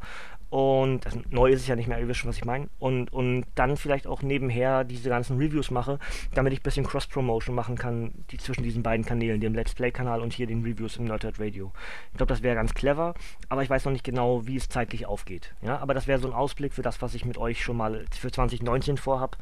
Und 0.54 1.04
das 1.04 1.18
neu 1.30 1.50
ist 1.50 1.62
es 1.62 1.66
ja 1.66 1.74
nicht 1.74 1.88
mehr, 1.88 1.98
ihr 1.98 2.06
wisst 2.06 2.20
schon, 2.20 2.28
was 2.28 2.36
ich 2.36 2.44
meine. 2.44 2.68
Und, 2.78 3.12
und 3.12 3.44
dann 3.56 3.76
vielleicht 3.76 4.06
auch 4.06 4.22
nebenher 4.22 4.84
diese 4.84 5.08
ganzen 5.08 5.36
Reviews 5.36 5.72
mache, 5.72 5.98
damit 6.32 6.52
ich 6.52 6.60
ein 6.60 6.62
bisschen 6.62 6.86
Cross-Promotion 6.86 7.56
machen 7.56 7.76
kann 7.76 8.12
die, 8.30 8.36
zwischen 8.36 8.62
diesen 8.62 8.84
beiden 8.84 9.04
Kanälen, 9.04 9.40
dem 9.40 9.52
Let's 9.52 9.74
Play-Kanal 9.74 10.20
und 10.20 10.32
hier 10.32 10.46
den 10.46 10.62
Reviews 10.62 10.96
im 10.96 11.06
Nerdhead 11.06 11.40
Radio. 11.40 11.72
Ich 12.12 12.18
glaube, 12.18 12.32
das 12.32 12.44
wäre 12.44 12.54
ganz 12.54 12.72
clever, 12.72 13.14
aber 13.48 13.64
ich 13.64 13.68
weiß 13.68 13.84
noch 13.84 13.90
nicht 13.90 14.04
genau, 14.04 14.46
wie 14.46 14.54
es 14.54 14.68
zeitlich 14.68 15.06
aufgeht. 15.06 15.52
Ja, 15.60 15.78
aber 15.78 15.92
das 15.92 16.06
wäre 16.06 16.20
so 16.20 16.28
ein 16.28 16.34
Ausblick 16.34 16.72
für 16.72 16.82
das, 16.82 17.02
was 17.02 17.16
ich 17.16 17.24
mit 17.24 17.36
euch 17.36 17.60
schon 17.60 17.76
mal 17.76 18.04
für 18.16 18.30
2019 18.30 18.96
vorhab. 18.96 19.36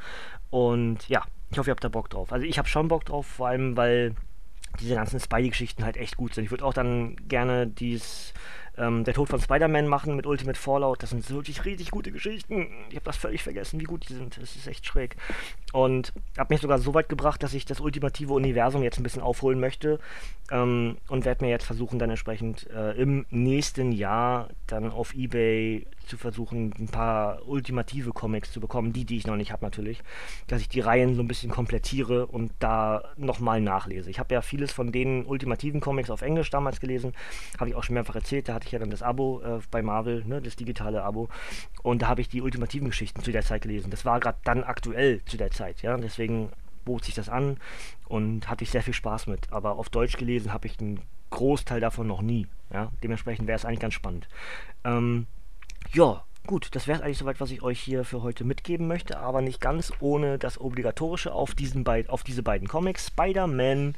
Und 0.48 1.06
ja, 1.10 1.26
ich 1.50 1.58
hoffe, 1.58 1.68
ihr 1.68 1.72
habt 1.72 1.84
da 1.84 1.90
Bock 1.90 2.08
drauf. 2.08 2.32
Also 2.32 2.46
ich 2.46 2.56
habe 2.56 2.68
schon 2.68 2.88
Bock 2.88 3.04
drauf, 3.04 3.26
vor 3.26 3.48
allem, 3.48 3.76
weil 3.76 4.14
diese 4.80 4.94
ganzen 4.94 5.20
Spidey-Geschichten 5.20 5.84
halt 5.84 5.98
echt 5.98 6.16
gut 6.16 6.32
sind. 6.32 6.44
Ich 6.44 6.50
würde 6.50 6.64
auch 6.64 6.72
dann 6.72 7.16
gerne 7.28 7.66
dieses 7.66 8.32
ähm, 8.76 9.04
Der 9.04 9.14
Tod 9.14 9.28
von 9.28 9.40
Spider-Man 9.40 9.86
machen 9.86 10.16
mit 10.16 10.26
Ultimate 10.26 10.58
Fallout. 10.58 11.02
Das 11.02 11.10
sind 11.10 11.28
wirklich 11.30 11.64
richtig 11.64 11.90
gute 11.90 12.12
Geschichten. 12.12 12.68
Ich 12.88 12.96
habe 12.96 13.04
das 13.04 13.16
völlig 13.16 13.42
vergessen, 13.42 13.80
wie 13.80 13.84
gut 13.84 14.08
die 14.08 14.14
sind. 14.14 14.40
Das 14.40 14.56
ist 14.56 14.66
echt 14.66 14.86
schräg. 14.86 15.16
Und 15.72 16.12
habe 16.38 16.54
mich 16.54 16.60
sogar 16.60 16.78
so 16.78 16.94
weit 16.94 17.08
gebracht, 17.08 17.42
dass 17.42 17.54
ich 17.54 17.64
das 17.64 17.80
ultimative 17.80 18.32
Universum 18.32 18.82
jetzt 18.82 18.98
ein 18.98 19.02
bisschen 19.02 19.22
aufholen 19.22 19.60
möchte. 19.60 19.98
Ähm, 20.50 20.96
und 21.08 21.24
werde 21.24 21.44
mir 21.44 21.50
jetzt 21.50 21.64
versuchen, 21.64 21.98
dann 21.98 22.10
entsprechend 22.10 22.68
äh, 22.70 22.92
im 22.92 23.26
nächsten 23.30 23.92
Jahr 23.92 24.48
dann 24.66 24.90
auf 24.90 25.14
Ebay 25.14 25.86
zu 26.06 26.16
versuchen, 26.16 26.74
ein 26.78 26.88
paar 26.88 27.46
ultimative 27.48 28.12
Comics 28.12 28.52
zu 28.52 28.60
bekommen, 28.60 28.92
die, 28.92 29.04
die 29.04 29.16
ich 29.16 29.26
noch 29.26 29.36
nicht 29.36 29.52
habe 29.52 29.64
natürlich, 29.64 30.02
dass 30.46 30.60
ich 30.60 30.68
die 30.68 30.80
Reihen 30.80 31.14
so 31.14 31.22
ein 31.22 31.28
bisschen 31.28 31.50
komplettiere 31.50 32.26
und 32.26 32.52
da 32.58 33.04
nochmal 33.16 33.60
nachlese. 33.60 34.10
Ich 34.10 34.18
habe 34.18 34.34
ja 34.34 34.42
vieles 34.42 34.72
von 34.72 34.92
den 34.92 35.24
ultimativen 35.24 35.80
Comics 35.80 36.10
auf 36.10 36.22
Englisch 36.22 36.50
damals 36.50 36.80
gelesen, 36.80 37.14
habe 37.58 37.70
ich 37.70 37.76
auch 37.76 37.84
schon 37.84 37.94
mehrfach 37.94 38.16
erzählt, 38.16 38.48
da 38.48 38.54
hatte 38.62 38.68
ich 38.68 38.72
ja 38.72 38.78
dann 38.78 38.90
das 38.90 39.02
Abo 39.02 39.40
äh, 39.42 39.60
bei 39.72 39.82
Marvel, 39.82 40.24
ne, 40.24 40.40
das 40.40 40.54
digitale 40.54 41.02
Abo 41.02 41.28
und 41.82 42.02
da 42.02 42.08
habe 42.08 42.20
ich 42.20 42.28
die 42.28 42.42
ultimativen 42.42 42.88
Geschichten 42.88 43.22
zu 43.22 43.32
der 43.32 43.42
Zeit 43.42 43.62
gelesen. 43.62 43.90
Das 43.90 44.04
war 44.04 44.20
gerade 44.20 44.38
dann 44.44 44.62
aktuell 44.62 45.20
zu 45.24 45.36
der 45.36 45.50
Zeit, 45.50 45.82
ja, 45.82 45.96
deswegen 45.96 46.50
bot 46.84 47.04
sich 47.04 47.14
das 47.14 47.28
an 47.28 47.58
und 48.06 48.48
hatte 48.48 48.62
ich 48.62 48.70
sehr 48.70 48.82
viel 48.82 48.94
Spaß 48.94 49.26
mit. 49.26 49.52
Aber 49.52 49.76
auf 49.78 49.88
Deutsch 49.88 50.16
gelesen 50.16 50.52
habe 50.52 50.66
ich 50.66 50.78
einen 50.80 51.00
Großteil 51.30 51.80
davon 51.80 52.06
noch 52.06 52.22
nie. 52.22 52.46
Ja? 52.72 52.90
Dementsprechend 53.02 53.48
wäre 53.48 53.56
es 53.56 53.64
eigentlich 53.64 53.80
ganz 53.80 53.94
spannend. 53.94 54.28
Ähm, 54.84 55.26
ja, 55.92 56.24
gut, 56.46 56.68
das 56.74 56.86
wäre 56.86 57.02
eigentlich 57.02 57.18
soweit, 57.18 57.40
was 57.40 57.50
ich 57.50 57.62
euch 57.62 57.80
hier 57.80 58.04
für 58.04 58.22
heute 58.22 58.44
mitgeben 58.44 58.86
möchte, 58.88 59.18
aber 59.18 59.42
nicht 59.42 59.60
ganz 59.60 59.92
ohne 60.00 60.38
das 60.38 60.60
Obligatorische 60.60 61.32
auf, 61.32 61.54
diesen 61.54 61.84
beid 61.84 62.10
auf 62.10 62.24
diese 62.24 62.42
beiden 62.42 62.68
Comics. 62.68 63.08
Spider-Man 63.08 63.94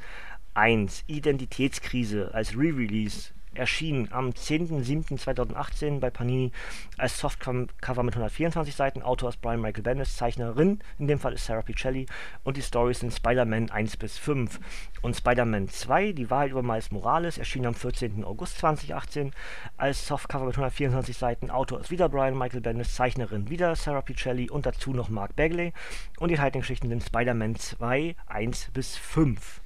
1, 0.53 1.03
Identitätskrise 1.07 2.33
als 2.33 2.55
Re-Release 2.55 3.31
erschien 3.55 4.11
am 4.11 4.29
10.07.2018 4.29 5.99
bei 5.99 6.09
Panini 6.09 6.51
als 6.97 7.19
Softcover 7.19 8.03
mit 8.03 8.15
124 8.15 8.75
Seiten. 8.75 9.01
Autor 9.01 9.29
ist 9.29 9.41
Brian 9.41 9.61
Michael 9.61 9.83
Bendis, 9.83 10.15
Zeichnerin 10.15 10.79
in 10.97 11.07
dem 11.07 11.19
Fall 11.19 11.33
ist 11.33 11.45
Sarah 11.45 11.61
Pichelli 11.61 12.05
und 12.43 12.57
die 12.57 12.61
Stories 12.61 12.99
sind 12.99 13.13
Spider-Man 13.13 13.69
1 13.69 13.97
bis 13.97 14.17
5. 14.17 14.59
Und 15.01 15.15
Spider-Man 15.15 15.69
2, 15.69 16.13
die 16.13 16.29
Wahrheit 16.29 16.51
über 16.51 16.63
Miles 16.63 16.91
Morales, 16.91 17.37
erschien 17.37 17.65
am 17.65 17.75
14. 17.75 18.23
August 18.23 18.59
2018 18.59 19.31
als 19.77 20.07
Softcover 20.07 20.45
mit 20.45 20.55
124 20.55 21.17
Seiten. 21.17 21.51
Autor 21.51 21.81
ist 21.81 21.91
wieder 21.91 22.09
Brian 22.09 22.37
Michael 22.37 22.61
Bendis, 22.61 22.95
Zeichnerin 22.95 23.49
wieder 23.49 23.75
Sarah 23.75 24.01
Pichelli 24.01 24.49
und 24.49 24.65
dazu 24.65 24.91
noch 24.91 25.09
Mark 25.09 25.35
Bagley. 25.35 25.73
Und 26.19 26.29
die 26.29 26.39
Haltungsgeschichten 26.39 26.89
sind 26.89 27.03
Spider-Man 27.03 27.55
2, 27.55 28.15
1 28.27 28.71
bis 28.73 28.97
5. 28.97 29.61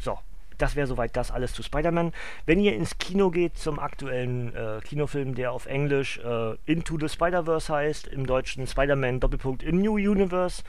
So, 0.00 0.18
das 0.58 0.76
wäre 0.76 0.86
soweit 0.86 1.16
das 1.16 1.30
alles 1.30 1.52
zu 1.52 1.62
Spider-Man. 1.62 2.12
Wenn 2.46 2.60
ihr 2.60 2.74
ins 2.74 2.98
Kino 2.98 3.30
geht 3.30 3.56
zum 3.56 3.78
aktuellen 3.78 4.54
äh, 4.54 4.80
Kinofilm, 4.84 5.34
der 5.34 5.52
auf 5.52 5.66
Englisch 5.66 6.18
äh, 6.18 6.56
Into 6.66 6.98
the 6.98 7.08
Spider-Verse 7.08 7.72
heißt, 7.72 8.08
im 8.08 8.26
Deutschen 8.26 8.66
Spider-Man 8.66 9.20
Doppelpunkt 9.20 9.62
in 9.62 9.80
New 9.80 9.94
Universe 9.94 10.62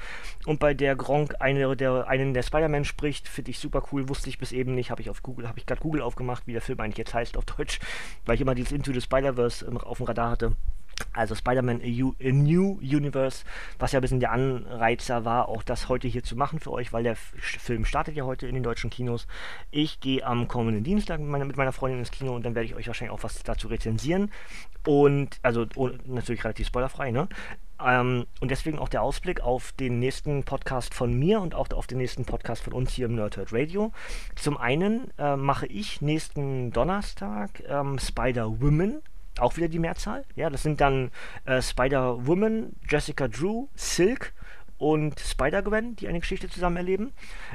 und 0.45 0.59
bei 0.59 0.73
der 0.73 0.95
Gronk 0.95 1.35
eine 1.39 1.75
der, 1.75 2.07
einen 2.07 2.33
der 2.33 2.43
Spider-Man 2.43 2.85
spricht, 2.85 3.27
finde 3.27 3.51
ich 3.51 3.59
super 3.59 3.83
cool, 3.91 4.07
wusste 4.09 4.29
ich 4.29 4.37
bis 4.37 4.51
eben 4.51 4.75
nicht, 4.75 4.91
habe 4.91 5.01
ich 5.01 5.09
auf 5.09 5.23
Google, 5.23 5.47
habe 5.47 5.59
ich 5.59 5.65
gerade 5.65 5.81
Google 5.81 6.01
aufgemacht, 6.01 6.43
wie 6.47 6.53
der 6.53 6.61
Film 6.61 6.79
eigentlich 6.79 6.97
jetzt 6.97 7.13
heißt 7.13 7.37
auf 7.37 7.45
Deutsch, 7.45 7.79
weil 8.25 8.35
ich 8.35 8.41
immer 8.41 8.55
dieses 8.55 8.71
Into 8.71 8.93
the 8.93 9.01
Spider-Verse 9.01 9.65
auf 9.83 9.97
dem 9.97 10.05
Radar 10.05 10.31
hatte. 10.31 10.55
Also 11.13 11.35
Spider-Man 11.35 11.81
A, 11.81 12.31
New 12.31 12.79
Universe, 12.81 13.43
was 13.77 13.91
ja 13.91 13.99
ein 13.99 14.01
bisschen 14.01 14.19
der 14.19 14.31
Anreizer 14.31 15.25
war, 15.25 15.49
auch 15.49 15.63
das 15.63 15.89
heute 15.89 16.07
hier 16.07 16.23
zu 16.23 16.35
machen 16.35 16.59
für 16.59 16.71
euch, 16.71 16.93
weil 16.93 17.03
der 17.03 17.15
Film 17.15 17.85
startet 17.85 18.15
ja 18.15 18.25
heute 18.25 18.47
in 18.47 18.55
den 18.55 18.63
deutschen 18.63 18.89
Kinos. 18.89 19.27
Ich 19.71 19.99
gehe 19.99 20.25
am 20.25 20.47
kommenden 20.47 20.83
Dienstag 20.83 21.19
mit 21.19 21.29
meiner, 21.29 21.45
mit 21.45 21.57
meiner 21.57 21.71
Freundin 21.71 21.99
ins 21.99 22.11
Kino 22.11 22.35
und 22.35 22.45
dann 22.45 22.55
werde 22.55 22.67
ich 22.67 22.75
euch 22.75 22.87
wahrscheinlich 22.87 23.13
auch 23.13 23.23
was 23.23 23.43
dazu 23.43 23.67
rezensieren. 23.67 24.31
Und, 24.85 25.39
also 25.41 25.65
oh, 25.75 25.89
natürlich 26.05 26.43
relativ 26.43 26.67
spoilerfrei, 26.67 27.11
ne? 27.11 27.27
Ähm, 27.83 28.25
und 28.41 28.51
deswegen 28.51 28.79
auch 28.79 28.89
der 28.89 29.01
Ausblick 29.01 29.41
auf 29.41 29.71
den 29.73 29.99
nächsten 29.99 30.43
Podcast 30.43 30.93
von 30.93 31.13
mir 31.13 31.39
und 31.39 31.55
auch 31.55 31.69
auf 31.71 31.87
den 31.87 31.97
nächsten 31.97 32.25
Podcast 32.25 32.63
von 32.63 32.73
uns 32.73 32.91
hier 32.91 33.05
im 33.05 33.15
Nerdhurt 33.15 33.53
Radio. 33.53 33.91
Zum 34.35 34.57
einen 34.57 35.11
äh, 35.17 35.35
mache 35.35 35.65
ich 35.67 36.01
nächsten 36.01 36.71
Donnerstag 36.71 37.63
ähm, 37.67 37.97
Spider-Woman 37.97 39.01
auch 39.41 39.57
wieder 39.57 39.67
die 39.67 39.79
Mehrzahl. 39.79 40.25
Ja, 40.35 40.49
das 40.49 40.63
sind 40.63 40.81
dann 40.81 41.11
äh, 41.45 41.61
Spider-Woman, 41.61 42.73
Jessica 42.87 43.27
Drew, 43.27 43.67
Silk 43.75 44.33
und 44.77 45.19
Spider-Gwen, 45.19 45.95
die 45.97 46.07
eine 46.07 46.19
Geschichte 46.19 46.49
zusammen 46.49 46.77
erleben. 46.77 47.13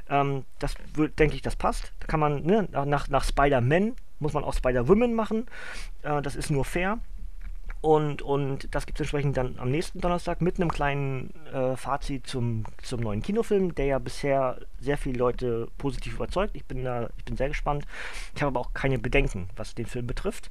Ähm, 0.09 0.45
das 0.59 0.75
denke 1.19 1.35
ich, 1.35 1.43
das 1.43 1.57
passt. 1.57 1.93
Da 2.01 2.07
kann 2.07 2.21
man, 2.21 2.43
ne, 2.43 2.69
nach, 2.71 3.09
nach 3.09 3.25
Spider-Man 3.25 3.95
muss 4.21 4.33
man 4.33 4.45
auch 4.45 4.55
Spider-Woman 4.55 5.15
machen. 5.15 5.47
Äh, 6.03 6.23
das 6.23 6.37
ist 6.37 6.51
nur 6.51 6.65
fair. 6.65 6.99
Und, 7.85 8.23
und 8.23 8.75
das 8.75 8.87
gibt 8.87 8.99
es 8.99 9.03
entsprechend 9.03 9.37
dann 9.37 9.59
am 9.59 9.71
nächsten 9.71 10.01
Donnerstag 10.01 10.41
mit 10.41 10.59
einem 10.59 10.71
kleinen 10.71 11.35
äh, 11.53 11.77
Fazit 11.77 12.27
zum, 12.27 12.65
zum 12.83 13.01
neuen 13.01 13.21
Kinofilm, 13.21 13.75
der 13.75 13.85
ja 13.85 13.99
bisher 13.99 14.59
sehr 14.81 14.97
viele 14.97 15.19
Leute 15.19 15.69
positiv 15.77 16.15
überzeugt. 16.15 16.57
Ich 16.57 16.65
bin 16.65 16.83
da, 16.83 17.11
ich 17.19 17.25
bin 17.27 17.37
sehr 17.37 17.49
gespannt. 17.49 17.85
Ich 18.35 18.43
habe 18.43 18.49
aber 18.49 18.61
auch 18.61 18.73
keine 18.73 18.99
Bedenken, 18.99 19.49
was 19.57 19.75
den 19.75 19.85
Film 19.85 20.07
betrifft. 20.07 20.49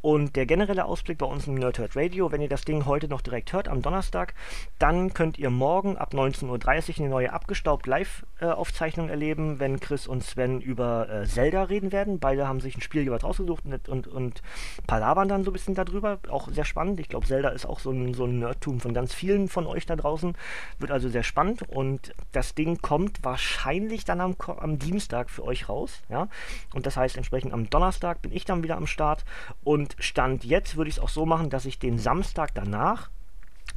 Und 0.00 0.34
der 0.34 0.46
generelle 0.46 0.84
Ausblick 0.84 1.18
bei 1.18 1.26
uns 1.26 1.46
im 1.46 1.54
Nerdhurt 1.54 1.94
Radio, 1.94 2.32
wenn 2.32 2.40
ihr 2.40 2.48
das 2.48 2.64
Ding 2.64 2.84
heute 2.86 3.06
noch 3.06 3.20
direkt 3.20 3.52
hört, 3.52 3.68
am 3.68 3.82
Donnerstag, 3.82 4.34
dann 4.80 5.14
könnt 5.14 5.38
ihr 5.38 5.50
morgen 5.50 5.96
ab 5.96 6.14
19.30 6.14 6.48
Uhr 6.48 6.98
eine 6.98 7.08
neue 7.08 7.32
abgestaubt 7.32 7.86
Live-Aufzeichnung 7.86 9.08
erleben, 9.08 9.60
wenn 9.60 9.78
Chris 9.78 10.08
und 10.08 10.24
Sven 10.24 10.60
über 10.60 11.08
äh, 11.08 11.26
Zelda 11.26 11.62
reden 11.62 11.92
werden. 11.92 12.18
Beide 12.18 12.48
haben 12.48 12.60
sich 12.60 12.76
ein 12.76 12.80
Spiel 12.80 13.02
jeweils 13.02 13.22
rausgesucht 13.22 13.64
und, 13.64 13.88
und, 13.88 14.08
und 14.08 14.42
palabern 14.88 15.28
dann 15.28 15.44
so 15.44 15.50
ein 15.50 15.52
bisschen 15.52 15.76
darüber. 15.76 16.18
Auch 16.28 16.48
sehr 16.48 16.64
spannend. 16.72 16.98
Ich 17.00 17.08
glaube, 17.10 17.26
Zelda 17.26 17.50
ist 17.50 17.66
auch 17.66 17.80
so 17.80 17.90
ein, 17.90 18.14
so 18.14 18.24
ein 18.24 18.38
Nerdtum 18.38 18.80
von 18.80 18.94
ganz 18.94 19.12
vielen 19.12 19.48
von 19.48 19.66
euch 19.66 19.84
da 19.84 19.94
draußen. 19.94 20.34
Wird 20.78 20.90
also 20.90 21.10
sehr 21.10 21.22
spannend 21.22 21.62
und 21.68 22.14
das 22.32 22.54
Ding 22.54 22.78
kommt 22.80 23.22
wahrscheinlich 23.22 24.06
dann 24.06 24.22
am, 24.22 24.34
am 24.56 24.78
Dienstag 24.78 25.28
für 25.28 25.44
euch 25.44 25.68
raus. 25.68 26.02
Ja? 26.08 26.28
Und 26.72 26.86
das 26.86 26.96
heißt 26.96 27.18
entsprechend 27.18 27.52
am 27.52 27.68
Donnerstag 27.68 28.22
bin 28.22 28.32
ich 28.32 28.46
dann 28.46 28.62
wieder 28.62 28.78
am 28.78 28.86
Start. 28.86 29.26
Und 29.64 29.96
Stand 29.98 30.44
jetzt 30.44 30.76
würde 30.76 30.88
ich 30.88 30.96
es 30.96 31.02
auch 31.02 31.10
so 31.10 31.26
machen, 31.26 31.50
dass 31.50 31.66
ich 31.66 31.78
den 31.78 31.98
Samstag 31.98 32.54
danach 32.54 33.10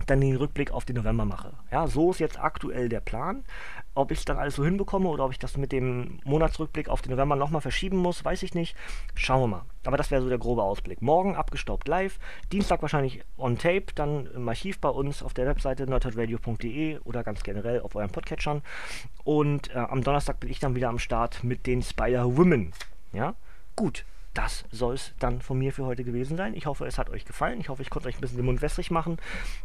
dann 0.06 0.22
den 0.22 0.36
Rückblick 0.36 0.72
auf 0.72 0.86
den 0.86 0.98
November 0.98 1.26
mache. 1.26 1.54
Ja, 1.72 1.88
so 1.88 2.12
ist 2.12 2.20
jetzt 2.20 2.40
aktuell 2.40 2.90
der 2.90 3.00
Plan. 3.00 3.44
Ob 3.94 4.12
ich 4.12 4.20
es 4.20 4.26
dann 4.26 4.38
alles 4.38 4.56
so 4.56 4.66
hinbekomme 4.66 5.08
oder 5.08 5.26
ob 5.26 5.32
ich 5.32 5.40
das 5.40 5.58
mit 5.58 5.72
dem 5.72 6.20
Monatsrückblick 6.26 6.90
auf 6.90 7.02
den 7.02 7.12
November 7.12 7.36
nochmal 7.36 7.62
verschieben 7.62 7.98
muss, 7.98 8.24
weiß 8.24 8.44
ich 8.44 8.54
nicht. 8.54 8.76
Schauen 9.16 9.42
wir 9.42 9.48
mal. 9.48 9.66
Aber 9.86 9.98
das 9.98 10.12
wäre 10.12 10.22
so 10.22 10.30
der 10.30 10.38
grobe 10.38 10.64
Ausblick. 10.64 11.02
Morgen 11.02 11.36
abgestaubt 11.36 11.88
live, 11.88 12.20
Dienstag 12.52 12.82
wahrscheinlich 12.82 13.24
on 13.38 13.58
tape, 13.58 13.86
dann 13.96 14.28
im 14.28 14.48
Archiv 14.50 14.80
bei 14.80 14.90
uns 14.90 15.24
auf 15.24 15.34
der 15.34 15.46
Webseite 15.46 15.88
nerdheadradio.de 15.88 17.00
oder 17.00 17.24
ganz 17.24 17.44
generell 17.44 17.82
auf 17.82 17.96
euren 17.96 18.12
Podcatchern. 18.12 18.62
Und 19.24 19.74
äh, 19.74 19.78
am 19.78 20.04
Donnerstag 20.04 20.40
bin 20.40 20.50
ich 20.50 20.60
dann 20.60 20.76
wieder 20.76 20.90
am 20.90 21.00
Start 21.00 21.44
mit 21.44 21.66
den 21.66 21.82
Spider-Women. 21.82 22.74
Ja, 23.14 23.36
gut 23.76 24.06
das 24.36 24.66
soll 24.70 24.96
es 24.96 25.14
dann 25.18 25.42
von 25.42 25.58
mir 25.58 25.72
für 25.72 25.86
heute 25.86 26.04
gewesen 26.04 26.38
sein. 26.38 26.54
Ich 26.56 26.66
hoffe, 26.66 26.86
es 26.86 26.98
hat 26.98 27.10
euch 27.10 27.26
gefallen. 27.26 27.60
Ich 27.60 27.70
hoffe, 27.70 27.82
ich 27.82 27.90
konnte 27.90 28.10
euch 28.10 28.16
ein 28.16 28.22
bisschen 28.22 28.38
den 28.38 28.46
Mund 28.46 28.62
wässrig 28.62 28.92
machen. 28.92 29.18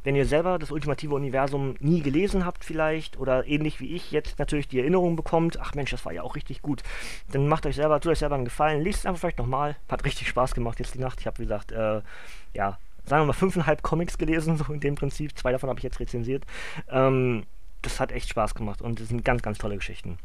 Wenn 0.05 0.17
ihr 0.17 0.25
selber 0.25 0.59
das 0.59 0.71
ultimative 0.71 1.15
Universum 1.15 1.75
nie 1.81 2.01
gelesen 2.01 2.47
habt 2.47 2.65
vielleicht 2.65 3.19
oder 3.19 3.47
ähnlich 3.47 3.81
wie 3.81 3.95
ich 3.95 4.13
jetzt 4.13 4.39
natürlich 4.39 4.69
die 4.69 4.79
Erinnerung 4.79 5.17
bekommt, 5.17 5.59
ach 5.61 5.75
Mensch, 5.75 5.91
das 5.91 6.05
war 6.05 6.13
ja 6.13 6.23
auch 6.23 6.37
richtig 6.37 6.63
gut, 6.63 6.83
dann 7.33 7.49
macht 7.49 7.67
euch 7.67 7.77
selber, 7.77 8.01
tut 8.01 8.13
euch 8.13 8.21
selber 8.21 8.37
einen 8.37 8.45
Gefallen, 8.45 8.83
lest 8.83 9.01
es 9.01 9.07
einfach 9.07 9.21
vielleicht 9.21 9.39
nochmal. 9.39 9.77
Hat 9.89 10.05
richtig 10.05 10.29
Spaß 10.29 10.55
gemacht 10.55 10.79
jetzt 10.79 10.95
die 10.95 11.01
Nacht. 11.01 11.21
Ich 11.21 11.27
habe, 11.27 11.39
wie 11.39 11.45
gesagt, 11.45 11.73
äh, 11.73 12.01
ja, 12.55 12.79
sagen 13.05 13.23
wir 13.23 13.27
mal 13.27 13.33
fünfeinhalb 13.33 13.83
Comics 13.83 14.19
gelesen, 14.19 14.57
so 14.59 14.73
in 14.73 14.81
dem 14.81 14.95
Prinzip. 14.95 15.37
Zwei 15.37 15.53
davon 15.53 15.69
habe 15.69 15.81
ich 15.81 15.85
jetzt 15.85 16.01
rezensiert. 16.01 16.45
Ähm, 16.89 17.45
das 17.83 17.99
hat 17.99 18.13
echt 18.13 18.29
Spaß 18.29 18.55
gemacht 18.55 18.83
und 18.83 19.01
das 19.01 19.09
sind 19.09 19.25
ganz, 19.25 19.43
ganz 19.43 19.59
tolle 19.59 19.77
Geschichten. 19.77 20.19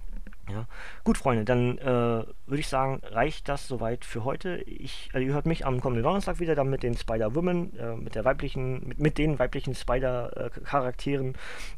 Ja. 0.51 0.67
Gut, 1.03 1.17
Freunde, 1.17 1.43
dann 1.43 1.79
äh, 1.79 1.85
würde 1.85 2.59
ich 2.59 2.67
sagen, 2.67 3.01
reicht 3.03 3.49
das 3.49 3.67
soweit 3.67 4.05
für 4.05 4.23
heute. 4.23 4.57
Ich, 4.67 5.09
also 5.11 5.25
ihr 5.25 5.33
hört 5.33 5.47
mich 5.47 5.65
am 5.65 5.81
kommenden 5.81 6.03
Donnerstag 6.03 6.39
wieder, 6.39 6.53
dann 6.53 6.69
mit 6.69 6.83
den 6.83 6.95
Spider-Women, 6.95 7.75
äh, 7.77 7.95
mit 7.95 8.13
der 8.13 8.25
weiblichen, 8.25 8.87
mit, 8.87 8.99
mit 8.99 9.17
den 9.17 9.39
weiblichen 9.39 9.73
Spider-Charakteren. 9.73 11.33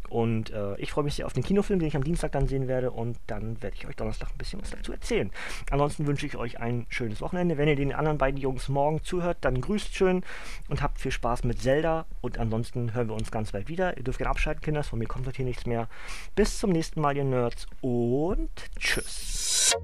Und 0.09 0.49
äh, 0.49 0.75
ich 0.79 0.91
freue 0.91 1.05
mich 1.05 1.15
sehr 1.15 1.25
auf 1.25 1.33
den 1.33 1.43
Kinofilm, 1.43 1.79
den 1.79 1.87
ich 1.87 1.95
am 1.95 2.03
Dienstag 2.03 2.33
dann 2.33 2.47
sehen 2.47 2.67
werde. 2.67 2.91
Und 2.91 3.17
dann 3.27 3.61
werde 3.61 3.77
ich 3.77 3.87
euch 3.87 3.95
Donnerstag 3.95 4.31
ein 4.31 4.37
bisschen 4.37 4.61
was 4.61 4.71
dazu 4.71 4.91
erzählen. 4.91 5.31
Ansonsten 5.71 6.05
wünsche 6.05 6.25
ich 6.25 6.35
euch 6.35 6.59
ein 6.59 6.85
schönes 6.89 7.21
Wochenende. 7.21 7.57
Wenn 7.57 7.69
ihr 7.69 7.77
den 7.77 7.93
anderen 7.93 8.17
beiden 8.17 8.39
Jungs 8.39 8.67
morgen 8.67 9.01
zuhört, 9.01 9.37
dann 9.41 9.61
grüßt 9.61 9.95
schön 9.95 10.23
und 10.67 10.81
habt 10.81 10.99
viel 10.99 11.11
Spaß 11.11 11.45
mit 11.45 11.61
Zelda. 11.61 12.05
Und 12.19 12.37
ansonsten 12.37 12.93
hören 12.93 13.07
wir 13.07 13.15
uns 13.15 13.31
ganz 13.31 13.53
bald 13.53 13.69
wieder. 13.69 13.95
Ihr 13.97 14.03
dürft 14.03 14.17
gerne 14.17 14.31
abschalten, 14.31 14.61
Kinders. 14.61 14.89
Von 14.89 14.99
mir 14.99 15.07
kommt 15.07 15.25
heute 15.25 15.37
hier 15.37 15.45
nichts 15.45 15.65
mehr. 15.65 15.87
Bis 16.35 16.59
zum 16.59 16.71
nächsten 16.71 16.99
Mal, 16.99 17.15
ihr 17.15 17.23
Nerds. 17.23 17.65
Und 17.81 18.56
tschüss. 18.79 19.75